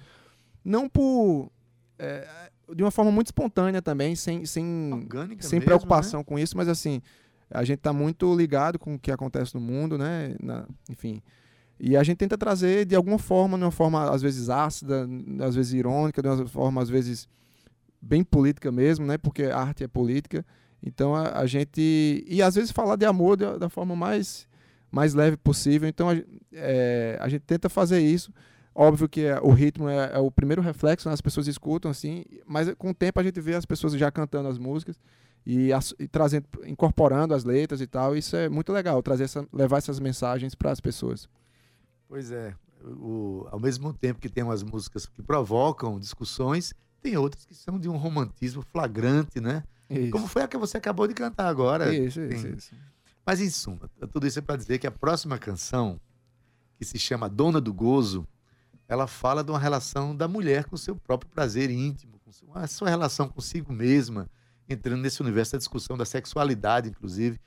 não 0.64 0.88
por. 0.88 1.50
É, 1.98 2.50
de 2.74 2.82
uma 2.82 2.90
forma 2.90 3.10
muito 3.10 3.28
espontânea 3.28 3.82
também, 3.82 4.14
sem, 4.14 4.44
sem, 4.46 5.06
sem 5.40 5.58
mesmo, 5.58 5.64
preocupação 5.64 6.20
né? 6.20 6.24
com 6.24 6.38
isso, 6.38 6.56
mas 6.56 6.68
assim, 6.68 7.02
a 7.50 7.64
gente 7.64 7.78
está 7.78 7.92
muito 7.92 8.34
ligado 8.34 8.78
com 8.78 8.94
o 8.94 8.98
que 8.98 9.10
acontece 9.10 9.54
no 9.54 9.60
mundo, 9.60 9.98
né? 9.98 10.34
Na, 10.42 10.66
enfim. 10.90 11.22
E 11.78 11.96
a 11.96 12.02
gente 12.02 12.18
tenta 12.18 12.38
trazer 12.38 12.84
de 12.84 12.94
alguma 12.94 13.18
forma, 13.18 13.58
de 13.58 13.64
uma 13.64 13.70
forma 13.70 14.10
às 14.10 14.22
vezes 14.22 14.48
ácida, 14.48 15.08
às 15.40 15.54
vezes 15.54 15.72
irônica, 15.72 16.22
de 16.22 16.28
uma 16.28 16.46
forma 16.46 16.82
às 16.82 16.88
vezes 16.88 17.28
bem 18.02 18.24
política 18.24 18.72
mesmo, 18.72 19.06
né? 19.06 19.16
Porque 19.16 19.44
arte 19.44 19.84
é 19.84 19.88
política. 19.88 20.44
Então 20.82 21.14
a, 21.14 21.38
a 21.38 21.46
gente. 21.46 22.24
E 22.26 22.42
às 22.42 22.56
vezes 22.56 22.72
falar 22.72 22.96
de 22.96 23.06
amor 23.06 23.36
de, 23.36 23.58
da 23.58 23.68
forma 23.68 23.94
mais, 23.94 24.48
mais 24.90 25.14
leve 25.14 25.36
possível. 25.36 25.88
Então 25.88 26.10
a, 26.10 26.16
é, 26.52 27.16
a 27.20 27.28
gente 27.28 27.42
tenta 27.42 27.68
fazer 27.68 28.00
isso. 28.00 28.32
Óbvio 28.74 29.08
que 29.08 29.22
é, 29.24 29.38
o 29.40 29.50
ritmo 29.50 29.88
é, 29.88 30.12
é, 30.14 30.18
o 30.18 30.30
primeiro 30.30 30.62
reflexo, 30.62 31.08
né? 31.08 31.12
as 31.12 31.20
pessoas 31.20 31.46
escutam 31.46 31.90
assim, 31.90 32.24
mas 32.46 32.72
com 32.74 32.90
o 32.90 32.94
tempo 32.94 33.20
a 33.20 33.22
gente 33.22 33.38
vê 33.38 33.54
as 33.54 33.66
pessoas 33.66 33.92
já 33.92 34.10
cantando 34.10 34.48
as 34.48 34.56
músicas 34.56 34.98
e, 35.44 35.70
as, 35.72 35.94
e 35.98 36.08
trazendo, 36.08 36.46
incorporando 36.64 37.34
as 37.34 37.44
letras 37.44 37.82
e 37.82 37.86
tal. 37.86 38.16
Isso 38.16 38.34
é 38.34 38.48
muito 38.48 38.72
legal, 38.72 39.02
trazer 39.02 39.24
essa, 39.24 39.46
levar 39.52 39.76
essas 39.76 40.00
mensagens 40.00 40.54
para 40.54 40.70
as 40.70 40.80
pessoas. 40.80 41.28
Pois 42.08 42.32
é. 42.32 42.54
O, 42.84 43.46
ao 43.50 43.60
mesmo 43.60 43.92
tempo 43.92 44.20
que 44.20 44.28
tem 44.28 44.42
umas 44.42 44.62
músicas 44.62 45.06
que 45.06 45.22
provocam 45.22 46.00
discussões, 46.00 46.74
tem 47.02 47.16
outras 47.16 47.44
que 47.44 47.54
são 47.54 47.78
de 47.78 47.88
um 47.88 47.96
romantismo 47.96 48.62
flagrante, 48.62 49.40
né? 49.40 49.64
Isso. 49.90 50.10
Como 50.10 50.26
foi 50.26 50.42
a 50.42 50.48
que 50.48 50.56
você 50.56 50.76
acabou 50.76 51.06
de 51.06 51.14
cantar 51.14 51.48
agora. 51.48 51.94
Isso, 51.94 52.20
tem... 52.20 52.36
isso, 52.36 52.48
isso. 52.48 52.74
Mas, 53.26 53.40
em 53.40 53.50
suma, 53.50 53.90
tudo 54.12 54.26
isso 54.26 54.38
é 54.38 54.42
para 54.42 54.56
dizer 54.56 54.78
que 54.78 54.86
a 54.86 54.90
próxima 54.90 55.38
canção, 55.38 56.00
que 56.78 56.84
se 56.84 56.98
chama 56.98 57.28
Dona 57.28 57.60
do 57.60 57.72
Gozo, 57.72 58.26
ela 58.88 59.06
fala 59.06 59.44
de 59.44 59.50
uma 59.50 59.58
relação 59.58 60.14
da 60.16 60.26
mulher 60.26 60.64
com 60.64 60.74
o 60.74 60.78
seu 60.78 60.96
próprio 60.96 61.30
prazer 61.30 61.70
íntimo, 61.70 62.18
com 62.18 62.58
a 62.58 62.66
sua 62.66 62.88
relação 62.88 63.28
consigo 63.28 63.72
mesma, 63.72 64.28
entrando 64.68 65.02
nesse 65.02 65.20
universo 65.22 65.52
da 65.52 65.58
discussão 65.58 65.96
da 65.96 66.04
sexualidade, 66.04 66.88
inclusive. 66.88 67.38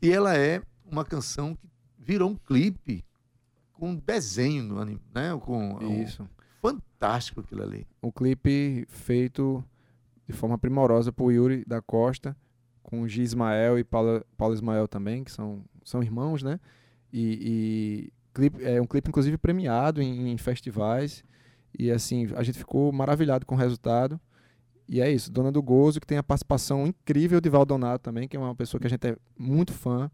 E 0.00 0.10
ela 0.10 0.36
é 0.36 0.62
uma 0.84 1.04
canção 1.04 1.54
que 1.54 1.68
virou 1.98 2.30
um 2.30 2.36
clipe 2.36 3.04
com 3.72 3.94
desenho 3.94 4.64
no 4.64 4.80
anime, 4.80 5.02
né? 5.14 5.38
Com 5.40 5.78
Isso. 6.02 6.22
Um, 6.22 6.28
fantástico 6.70 7.40
aquilo 7.40 7.62
ali. 7.62 7.86
Um 8.02 8.10
clipe 8.10 8.86
feito 8.88 9.64
de 10.26 10.32
forma 10.32 10.58
primorosa 10.58 11.12
por 11.12 11.32
Yuri 11.32 11.64
da 11.66 11.80
Costa, 11.80 12.36
com 12.82 13.06
G. 13.06 13.22
Ismael 13.22 13.78
e 13.78 13.84
Paulo, 13.84 14.24
Paulo 14.36 14.54
Ismael 14.54 14.88
também, 14.88 15.24
que 15.24 15.30
são, 15.30 15.64
são 15.84 16.02
irmãos, 16.02 16.42
né? 16.42 16.58
E, 17.12 17.38
e 17.40 18.12
clipe, 18.34 18.64
é 18.64 18.80
um 18.80 18.86
clipe, 18.86 19.08
inclusive, 19.08 19.38
premiado 19.38 20.02
em, 20.02 20.30
em, 20.30 20.38
festivais. 20.38 21.24
E 21.78 21.90
assim, 21.90 22.28
a 22.34 22.42
gente 22.42 22.58
ficou 22.58 22.92
maravilhado 22.92 23.46
com 23.46 23.54
o 23.54 23.58
resultado. 23.58 24.20
E 24.88 25.00
é 25.00 25.10
isso, 25.10 25.30
Dona 25.30 25.52
do 25.52 25.62
Gozo, 25.62 26.00
que 26.00 26.06
tem 26.06 26.16
a 26.16 26.22
participação 26.22 26.86
incrível 26.86 27.40
de 27.40 27.50
Valdonato 27.50 28.02
também, 28.02 28.26
que 28.26 28.36
é 28.36 28.40
uma 28.40 28.54
pessoa 28.54 28.80
que 28.80 28.86
a 28.86 28.90
gente 28.90 29.06
é 29.06 29.16
muito 29.38 29.72
fã, 29.72 30.10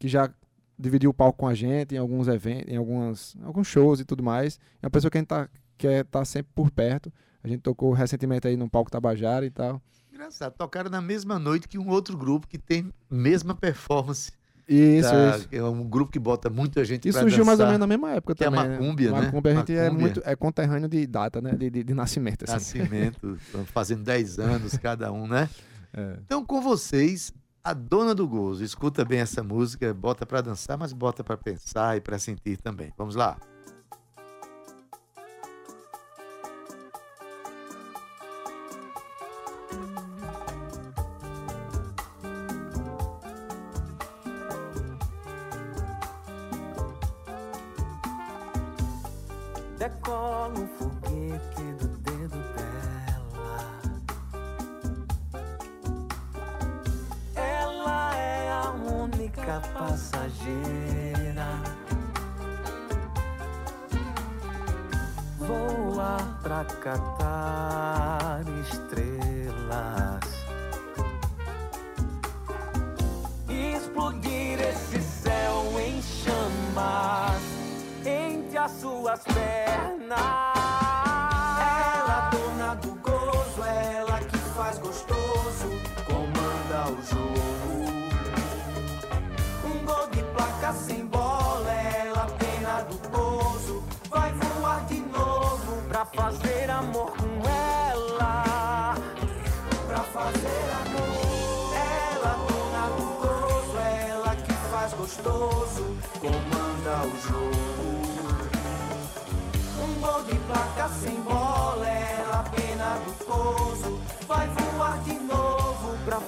que 0.00 0.08
já 0.08 0.32
dividiu 0.76 1.10
o 1.10 1.14
palco 1.14 1.38
com 1.38 1.46
a 1.46 1.54
gente 1.54 1.94
em 1.94 1.98
alguns 1.98 2.26
eventos, 2.26 2.72
em 2.72 2.76
algumas, 2.76 3.36
alguns 3.42 3.68
shows 3.68 4.00
e 4.00 4.04
tudo 4.04 4.22
mais. 4.22 4.58
É 4.82 4.86
uma 4.86 4.90
pessoa 4.90 5.10
que 5.10 5.18
a 5.18 5.20
gente 5.20 5.28
tá, 5.28 5.48
quer 5.80 6.04
estar 6.04 6.20
tá 6.20 6.24
sempre 6.24 6.52
por 6.54 6.70
perto. 6.70 7.12
A 7.42 7.48
gente 7.48 7.60
tocou 7.60 7.92
recentemente 7.92 8.46
aí 8.46 8.56
no 8.56 8.68
palco 8.68 8.90
Tabajara 8.90 9.46
e 9.46 9.50
tal. 9.50 9.80
Engraçado, 10.12 10.52
tocaram 10.52 10.90
na 10.90 11.00
mesma 11.00 11.38
noite 11.38 11.66
que 11.66 11.78
um 11.78 11.88
outro 11.88 12.16
grupo 12.16 12.46
que 12.46 12.58
tem 12.58 12.92
mesma 13.10 13.54
performance. 13.54 14.32
Isso, 14.68 15.10
da, 15.10 15.36
isso. 15.36 15.48
É 15.50 15.64
um 15.64 15.82
grupo 15.82 16.12
que 16.12 16.18
bota 16.18 16.48
muita 16.48 16.84
gente 16.84 17.08
Isso 17.08 17.18
surgiu 17.18 17.38
dançar, 17.38 17.46
mais 17.46 17.60
ou 17.60 17.66
menos 17.66 17.80
na 17.80 17.86
mesma 17.86 18.10
época 18.12 18.34
que 18.34 18.44
também. 18.44 18.60
É 18.60 18.64
a 18.64 18.68
Macúmbia, 18.68 19.10
né? 19.10 19.18
né? 19.18 19.26
Macúmbia, 19.26 19.52
a 19.52 19.54
gente 19.56 19.72
Macúmbia. 19.72 19.86
é 19.86 19.90
muito 19.90 20.22
é 20.24 20.36
conterrâneo 20.36 20.88
de 20.88 21.06
data, 21.06 21.40
né? 21.40 21.52
De, 21.56 21.70
de, 21.70 21.82
de 21.82 21.94
nascimento. 21.94 22.44
Assim. 22.44 22.78
Nascimento, 22.78 23.38
fazendo 23.72 24.04
10 24.04 24.38
anos 24.38 24.76
cada 24.76 25.10
um, 25.10 25.26
né? 25.26 25.48
É. 25.92 26.18
Então, 26.24 26.44
com 26.44 26.60
vocês, 26.60 27.32
a 27.64 27.72
dona 27.72 28.14
do 28.14 28.28
gozo. 28.28 28.62
Escuta 28.62 29.04
bem 29.04 29.20
essa 29.20 29.42
música, 29.42 29.92
bota 29.92 30.24
para 30.24 30.40
dançar, 30.40 30.78
mas 30.78 30.92
bota 30.92 31.24
para 31.24 31.36
pensar 31.36 31.96
e 31.96 32.00
para 32.00 32.18
sentir 32.18 32.56
também. 32.56 32.92
Vamos 32.96 33.14
lá. 33.14 33.38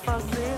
Fazer 0.04 0.51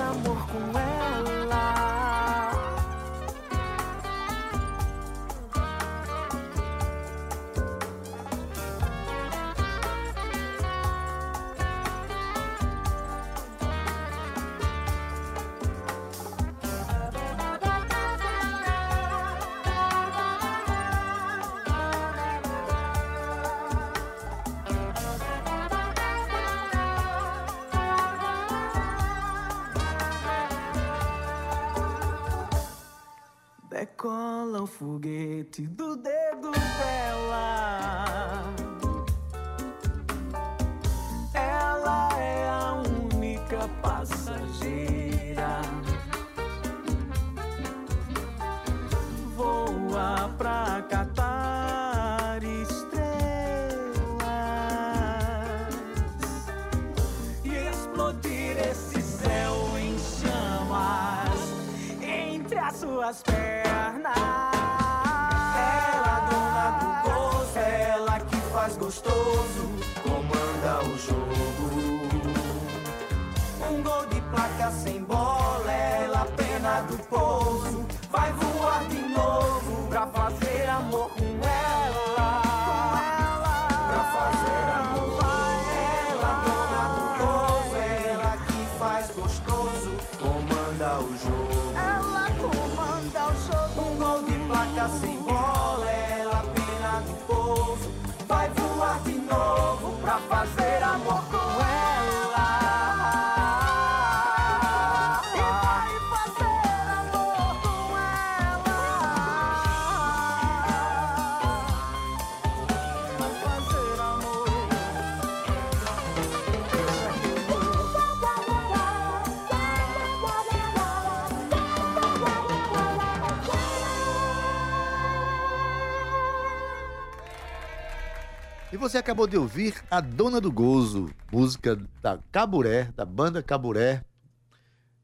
você 128.94 128.98
acabou 128.98 129.26
de 129.26 129.36
ouvir 129.36 129.74
A 129.90 130.00
Dona 130.00 130.40
do 130.40 130.52
Gozo, 130.52 131.10
música 131.32 131.76
da 132.00 132.16
Caburé, 132.30 132.92
da 132.94 133.04
banda 133.04 133.42
Caburé. 133.42 134.04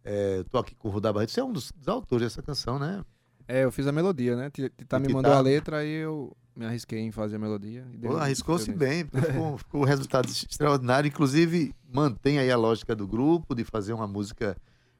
É, 0.04 0.44
tô 0.48 0.58
aqui 0.58 0.76
com 0.76 0.86
o 0.86 0.92
Rudá 0.92 1.12
Barreto. 1.12 1.32
Você 1.32 1.40
é 1.40 1.44
um 1.44 1.52
dos, 1.52 1.72
dos 1.72 1.88
autores 1.88 2.22
dessa 2.22 2.40
canção, 2.40 2.78
né? 2.78 3.04
É, 3.48 3.64
eu 3.64 3.72
fiz 3.72 3.88
a 3.88 3.90
melodia, 3.90 4.36
né? 4.36 4.48
Titá 4.48 5.00
me 5.00 5.12
mandou 5.12 5.32
a 5.32 5.40
letra, 5.40 5.78
aí 5.78 5.90
eu 5.90 6.36
me 6.54 6.66
arrisquei 6.66 7.00
em 7.00 7.10
fazer 7.10 7.34
a 7.34 7.38
melodia. 7.40 7.84
e 8.00 8.06
Arriscou-se 8.06 8.72
bem, 8.72 9.06
ficou, 9.06 9.58
ficou 9.58 9.80
um 9.80 9.84
resultado 9.84 10.28
extraordinário. 10.28 11.08
Inclusive, 11.08 11.74
mantém 11.92 12.38
aí 12.38 12.48
a 12.48 12.56
lógica 12.56 12.94
do 12.94 13.08
grupo 13.08 13.56
de 13.56 13.64
fazer 13.64 13.92
uma 13.92 14.06
música 14.06 14.56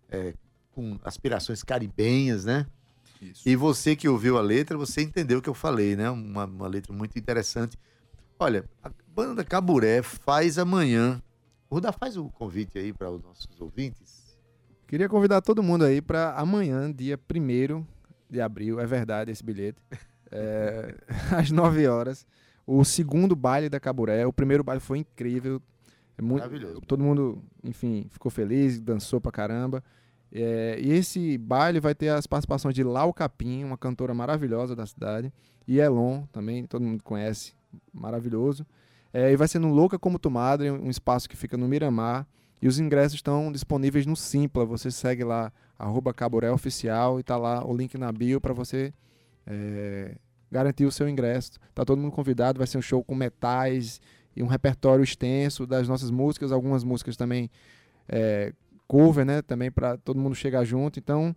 é, 0.09 0.35
com 0.73 0.99
aspirações 1.05 1.63
caribenhas, 1.63 2.45
né? 2.45 2.67
Isso. 3.23 3.49
E 3.49 3.55
você 3.55 3.95
que 3.95 4.09
ouviu 4.09 4.37
a 4.37 4.41
letra, 4.41 4.77
você 4.77 5.01
entendeu 5.01 5.39
o 5.39 5.43
que 5.43 5.49
eu 5.49 5.55
falei, 5.55 5.95
né? 5.95 6.11
Uma, 6.11 6.45
uma 6.45 6.67
letra 6.67 6.93
muito 6.93 7.17
interessante. 7.17 7.79
Olha, 8.43 8.65
a 8.83 8.91
banda 9.15 9.45
Caburé 9.45 10.01
faz 10.01 10.57
amanhã. 10.57 11.23
O 11.69 11.75
Rudá 11.75 11.93
faz 11.93 12.17
o 12.17 12.31
convite 12.31 12.79
aí 12.79 12.91
para 12.91 13.11
os 13.11 13.23
nossos 13.23 13.61
ouvintes. 13.61 14.35
Queria 14.89 15.11
convidar 15.11 15.43
todo 15.43 15.63
mundo 15.63 15.85
aí 15.85 16.01
para 16.01 16.33
amanhã, 16.33 16.91
dia 16.91 17.21
1 17.31 17.85
de 18.31 18.41
abril, 18.41 18.81
é 18.81 18.87
verdade 18.87 19.31
esse 19.31 19.45
bilhete, 19.45 19.79
é, 20.33 20.95
às 21.37 21.51
9 21.51 21.87
horas, 21.87 22.27
o 22.67 22.83
segundo 22.83 23.37
baile 23.37 23.69
da 23.69 23.79
Caburé. 23.79 24.25
O 24.25 24.33
primeiro 24.33 24.65
baile 24.65 24.81
foi 24.81 25.01
incrível. 25.01 25.61
É 26.17 26.23
muito, 26.23 26.41
Maravilhoso. 26.41 26.81
Todo 26.81 27.05
mundo, 27.05 27.43
enfim, 27.63 28.07
ficou 28.09 28.31
feliz, 28.31 28.81
dançou 28.81 29.21
pra 29.21 29.31
caramba. 29.31 29.85
É, 30.33 30.79
e 30.81 30.91
esse 30.93 31.37
baile 31.37 31.79
vai 31.79 31.95
ter 31.95 32.09
as 32.09 32.27
participações 32.27 32.75
de 32.75 32.83
Lau 32.83 33.13
Capim, 33.13 33.65
uma 33.65 33.77
cantora 33.77 34.15
maravilhosa 34.15 34.75
da 34.75 34.87
cidade, 34.87 35.31
e 35.69 35.79
Elon, 35.79 36.25
também, 36.33 36.65
todo 36.65 36.81
mundo 36.81 37.03
conhece, 37.03 37.53
maravilhoso. 37.93 38.67
É, 39.13 39.33
e 39.33 39.37
vai 39.37 39.49
ser 39.49 39.59
no 39.59 39.73
Louca 39.73 39.99
Como 39.99 40.19
Tu 40.19 40.31
Madre, 40.31 40.71
um 40.71 40.89
espaço 40.89 41.29
que 41.29 41.37
fica 41.37 41.57
no 41.57 41.69
Miramar. 41.69 42.27
E 42.63 42.69
os 42.69 42.79
ingressos 42.79 43.15
estão 43.15 43.51
disponíveis 43.51 44.07
no 44.07 44.15
Simpla. 44.15 44.65
Você 44.67 44.91
segue 44.91 45.25
lá, 45.25 45.53
arroba 45.79 46.13
Caburé 46.13 46.51
Oficial, 46.51 47.19
e 47.19 47.23
tá 47.23 47.37
lá 47.37 47.67
o 47.67 47.75
link 47.75 47.97
na 47.97 48.13
bio 48.13 48.41
para 48.41 48.53
você 48.53 48.93
é, 49.47 50.17
garantir 50.51 50.85
o 50.85 50.93
seu 50.93 51.09
ingresso. 51.09 51.59
Tá 51.75 51.85
todo 51.85 52.01
mundo 52.01 52.13
convidado, 52.13 52.59
vai 52.59 52.67
ser 52.67 52.79
um 52.79 52.83
show 52.83 53.03
com 53.03 53.15
metais 53.15 54.01
e 54.37 54.43
um 54.43 54.47
repertório 54.47 55.03
extenso 55.03 55.67
das 55.67 55.89
nossas 55.89 56.11
músicas, 56.11 56.53
algumas 56.53 56.85
músicas 56.85 57.17
também 57.17 57.51
é, 58.09 58.53
cover, 58.87 59.25
né? 59.25 59.43
Também 59.43 59.71
para 59.71 59.97
todo 59.97 60.21
mundo 60.21 60.35
chegar 60.35 60.65
junto. 60.65 60.99
Então, 60.99 61.35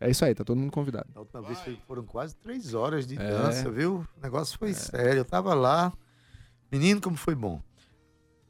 é 0.00 0.10
isso 0.10 0.24
aí, 0.24 0.34
tá 0.34 0.44
todo 0.44 0.58
mundo 0.58 0.70
convidado. 0.72 1.06
Da 1.14 1.20
última 1.20 1.42
vez 1.42 1.58
foi- 1.60 1.78
foram 1.86 2.04
quase 2.04 2.36
três 2.36 2.74
horas 2.74 3.06
de 3.06 3.16
É. 3.16 3.18
dança, 3.18 3.70
viu? 3.70 4.04
O 4.16 4.20
negócio 4.22 4.58
foi 4.58 4.72
sério. 4.74 5.20
Eu 5.20 5.24
tava 5.24 5.54
lá. 5.54 5.92
Menino, 6.70 7.00
como 7.00 7.16
foi 7.16 7.34
bom. 7.34 7.60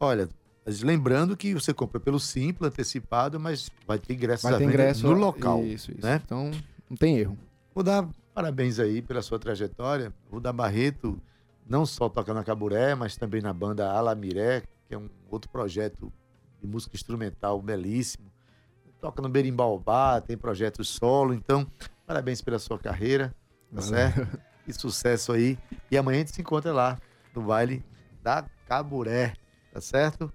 Olha, 0.01 0.29
mas 0.65 0.81
lembrando 0.83 1.37
que 1.37 1.55
você 1.55 1.73
compra 1.73 2.01
pelo 2.01 2.19
Simpla, 2.19 2.69
antecipado, 2.69 3.39
mas 3.39 3.71
vai 3.87 3.99
ter 3.99 4.15
ingressos 4.15 4.49
Vai 4.51 4.59
ter 4.59 4.65
ingresso 4.65 5.07
no 5.07 5.13
local. 5.13 5.63
Isso, 5.65 5.91
isso. 5.93 6.05
né? 6.07 6.21
Então, 6.25 6.51
não 6.89 6.97
tem 6.97 7.19
erro. 7.19 7.39
Vou 7.75 7.85
dar 7.85 8.09
parabéns 8.33 8.79
aí 8.79 9.01
pela 9.03 9.23
sua 9.23 9.39
trajetória. 9.39 10.13
O 10.31 10.41
da 10.41 10.53
Barreto 10.53 11.21
não 11.67 11.85
só 11.87 12.09
toca 12.09 12.33
na 12.35 12.43
Caburé, 12.45 12.95
mas 12.95 13.17
também 13.17 13.41
na 13.41 13.53
banda 13.53 13.91
Alamiré, 13.91 14.63
que 14.89 14.95
é 14.95 14.99
um 14.99 15.09
outro 15.31 15.51
projeto 15.51 16.13
de 16.61 16.67
música 16.67 16.97
instrumental 16.97 17.61
belíssimo. 17.61 18.31
Toca 19.05 19.21
no 19.21 19.29
Berimbaubá, 19.29 20.19
tem 20.23 20.35
projetos 20.35 20.89
solo. 20.89 21.35
Então, 21.35 21.71
parabéns 22.07 22.41
pela 22.41 22.59
sua 22.59 22.79
carreira, 22.79 23.35
tá 23.71 23.83
certo? 23.83 24.27
E 24.67 24.73
sucesso 24.73 25.31
aí. 25.31 25.59
E 25.91 25.99
amanhã 25.99 26.17
a 26.17 26.19
gente 26.21 26.35
se 26.35 26.41
encontra 26.41 26.73
lá, 26.73 26.99
no 27.35 27.43
baile 27.43 27.85
da 28.23 28.47
Caburé, 28.67 29.35
tá 29.71 29.79
certo? 29.79 30.33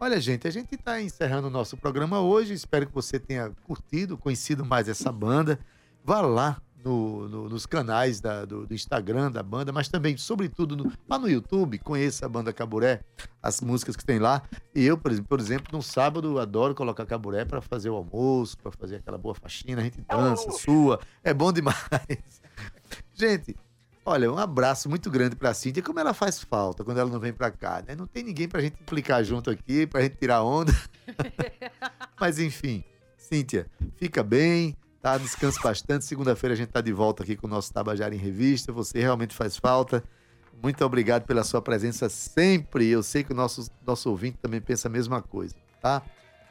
Olha, 0.00 0.20
gente, 0.20 0.48
a 0.48 0.50
gente 0.50 0.74
está 0.74 1.00
encerrando 1.00 1.46
o 1.46 1.50
nosso 1.50 1.76
programa 1.76 2.18
hoje. 2.18 2.54
Espero 2.54 2.88
que 2.88 2.92
você 2.92 3.20
tenha 3.20 3.52
curtido, 3.62 4.18
conhecido 4.18 4.64
mais 4.64 4.88
essa 4.88 5.12
banda. 5.12 5.56
Vá 6.04 6.20
lá 6.20 6.60
no- 6.86 7.28
no- 7.28 7.48
nos 7.48 7.66
canais 7.66 8.20
da- 8.20 8.44
do, 8.44 8.66
do 8.66 8.72
Instagram 8.74 9.30
da 9.32 9.42
banda, 9.42 9.72
mas 9.72 9.88
também, 9.88 10.16
sobretudo, 10.16 10.76
no, 10.76 10.92
lá 11.08 11.18
no 11.18 11.28
YouTube, 11.28 11.78
conheça 11.80 12.24
a 12.26 12.28
banda 12.28 12.52
Caburé, 12.52 13.00
as 13.42 13.60
músicas 13.60 13.96
que 13.96 14.04
tem 14.04 14.18
lá. 14.20 14.42
E 14.74 14.84
eu, 14.84 14.96
por 14.96 15.10
exemplo, 15.10 15.28
por 15.28 15.40
exemplo, 15.40 15.66
no 15.76 15.82
sábado, 15.82 16.38
adoro 16.38 16.74
colocar 16.74 17.04
Caburé 17.04 17.44
para 17.44 17.60
fazer 17.60 17.90
o 17.90 17.94
almoço, 17.96 18.56
para 18.58 18.70
fazer 18.72 18.96
aquela 18.96 19.18
boa 19.18 19.34
faxina. 19.34 19.80
A 19.80 19.84
gente 19.84 20.00
dança, 20.08 20.50
sua. 20.52 21.00
É 21.24 21.34
bom 21.34 21.52
demais. 21.52 21.76
Gente, 23.14 23.56
olha, 24.04 24.30
um 24.30 24.38
abraço 24.38 24.88
muito 24.88 25.10
grande 25.10 25.34
pra 25.34 25.52
Cíntia. 25.54 25.82
Como 25.82 25.98
ela 25.98 26.14
faz 26.14 26.38
falta 26.42 26.84
quando 26.84 26.98
ela 26.98 27.10
não 27.10 27.18
vem 27.18 27.32
pra 27.32 27.50
cá, 27.50 27.82
né? 27.86 27.96
Não 27.96 28.06
tem 28.06 28.22
ninguém 28.22 28.46
pra 28.48 28.60
gente 28.60 28.80
implicar 28.80 29.24
junto 29.24 29.50
aqui, 29.50 29.86
pra 29.86 30.02
gente 30.02 30.16
tirar 30.16 30.42
onda. 30.42 30.72
Mas 32.20 32.38
enfim, 32.38 32.84
Cíntia, 33.16 33.66
fica 33.96 34.22
bem, 34.22 34.76
tá? 35.06 35.16
Descanse 35.18 35.62
bastante. 35.62 36.04
Segunda-feira 36.04 36.52
a 36.52 36.56
gente 36.56 36.70
tá 36.70 36.80
de 36.80 36.92
volta 36.92 37.22
aqui 37.22 37.36
com 37.36 37.46
o 37.46 37.50
nosso 37.50 37.72
Tabajara 37.72 38.12
em 38.12 38.18
Revista. 38.18 38.72
Você 38.72 38.98
realmente 38.98 39.36
faz 39.36 39.56
falta. 39.56 40.02
Muito 40.60 40.84
obrigado 40.84 41.24
pela 41.26 41.44
sua 41.44 41.62
presença 41.62 42.08
sempre. 42.08 42.88
Eu 42.88 43.04
sei 43.04 43.22
que 43.22 43.32
o 43.32 43.36
nosso, 43.36 43.70
nosso 43.86 44.10
ouvinte 44.10 44.36
também 44.42 44.60
pensa 44.60 44.88
a 44.88 44.90
mesma 44.90 45.22
coisa, 45.22 45.54
tá? 45.80 46.02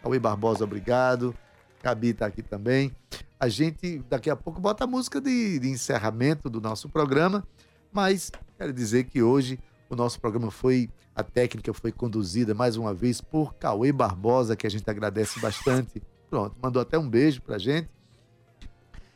Cauê 0.01 0.19
Barbosa, 0.19 0.63
obrigado. 0.63 1.35
Gabi 1.83 2.13
tá 2.13 2.27
aqui 2.27 2.41
também. 2.41 2.95
A 3.37 3.49
gente 3.49 4.01
daqui 4.09 4.29
a 4.29 4.37
pouco 4.37 4.61
bota 4.61 4.85
a 4.85 4.87
música 4.87 5.19
de, 5.19 5.59
de 5.59 5.67
encerramento 5.67 6.49
do 6.49 6.61
nosso 6.61 6.87
programa, 6.87 7.45
mas 7.91 8.31
quero 8.57 8.71
dizer 8.71 9.03
que 9.03 9.21
hoje 9.21 9.59
o 9.89 9.97
nosso 9.97 10.17
programa 10.21 10.49
foi, 10.49 10.89
a 11.13 11.23
técnica 11.23 11.73
foi 11.73 11.91
conduzida 11.91 12.53
mais 12.53 12.77
uma 12.77 12.93
vez 12.93 13.19
por 13.19 13.53
Cauê 13.55 13.91
Barbosa, 13.91 14.55
que 14.55 14.65
a 14.65 14.71
gente 14.71 14.89
agradece 14.89 15.41
bastante. 15.41 16.01
Pronto, 16.29 16.55
mandou 16.63 16.81
até 16.81 16.97
um 16.97 17.09
beijo 17.09 17.41
pra 17.41 17.57
gente. 17.57 17.94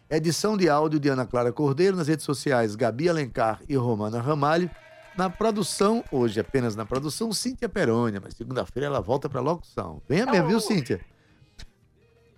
Edição 0.10 0.58
de 0.58 0.68
áudio 0.68 1.00
de 1.00 1.08
Ana 1.10 1.26
Clara 1.26 1.52
Cordeiro, 1.52 1.96
nas 1.96 2.08
redes 2.08 2.26
sociais 2.26 2.76
Gabi 2.76 3.08
Alencar 3.08 3.62
e 3.70 3.76
Romana 3.76 4.20
Ramalho. 4.20 4.70
Na 5.16 5.30
produção, 5.30 6.04
hoje 6.12 6.40
apenas 6.40 6.76
na 6.76 6.86
produção, 6.86 7.32
Cíntia 7.32 7.68
Perônia, 7.70 8.20
mas 8.24 8.34
segunda-feira 8.36 8.88
ela 8.88 9.02
volta 9.02 9.30
pra 9.30 9.42
locução. 9.42 10.02
Venha 10.08 10.26
mesmo, 10.26 10.48
viu, 10.48 10.60
Cíntia? 10.60 11.00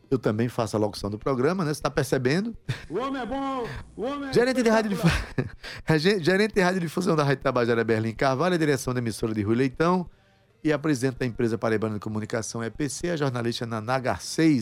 Eu 0.10 0.20
também 0.20 0.50
faço 0.50 0.76
a 0.76 0.80
locução 0.80 1.10
do 1.10 1.18
programa, 1.18 1.64
né? 1.64 1.74
Você 1.74 1.82
tá 1.82 1.90
percebendo? 1.90 2.56
O 2.90 2.98
homem 2.98 3.22
é 3.22 3.26
bom, 3.26 3.66
o 3.96 4.02
homem 4.04 4.30
é 4.30 4.34
Gerente 4.34 4.62
de 4.62 4.70
rádio 4.70 4.98
Rege- 5.86 6.20
Gerente 6.24 6.56
de 6.56 6.62
rádio 6.62 6.82
difusão 6.82 7.16
da 7.16 7.24
Rádio 7.24 7.44
Tabajara 7.44 7.82
Berlim 7.86 8.14
Carvalho, 8.14 8.56
a 8.56 8.58
direção 8.58 8.94
da 8.94 9.00
emissora 9.00 9.34
de 9.34 9.42
Rui 9.42 9.56
Leitão 9.56 10.10
e 10.62 10.74
a 10.74 10.78
presidente 10.78 11.18
da 11.20 11.26
empresa 11.26 11.58
Paraibana 11.58 11.94
de 11.94 12.02
Comunicação 12.02 12.62
EPC, 12.62 13.12
a 13.12 13.16
jornalista 13.16 13.66
Naná 13.66 13.98
Garcês. 14.00 14.60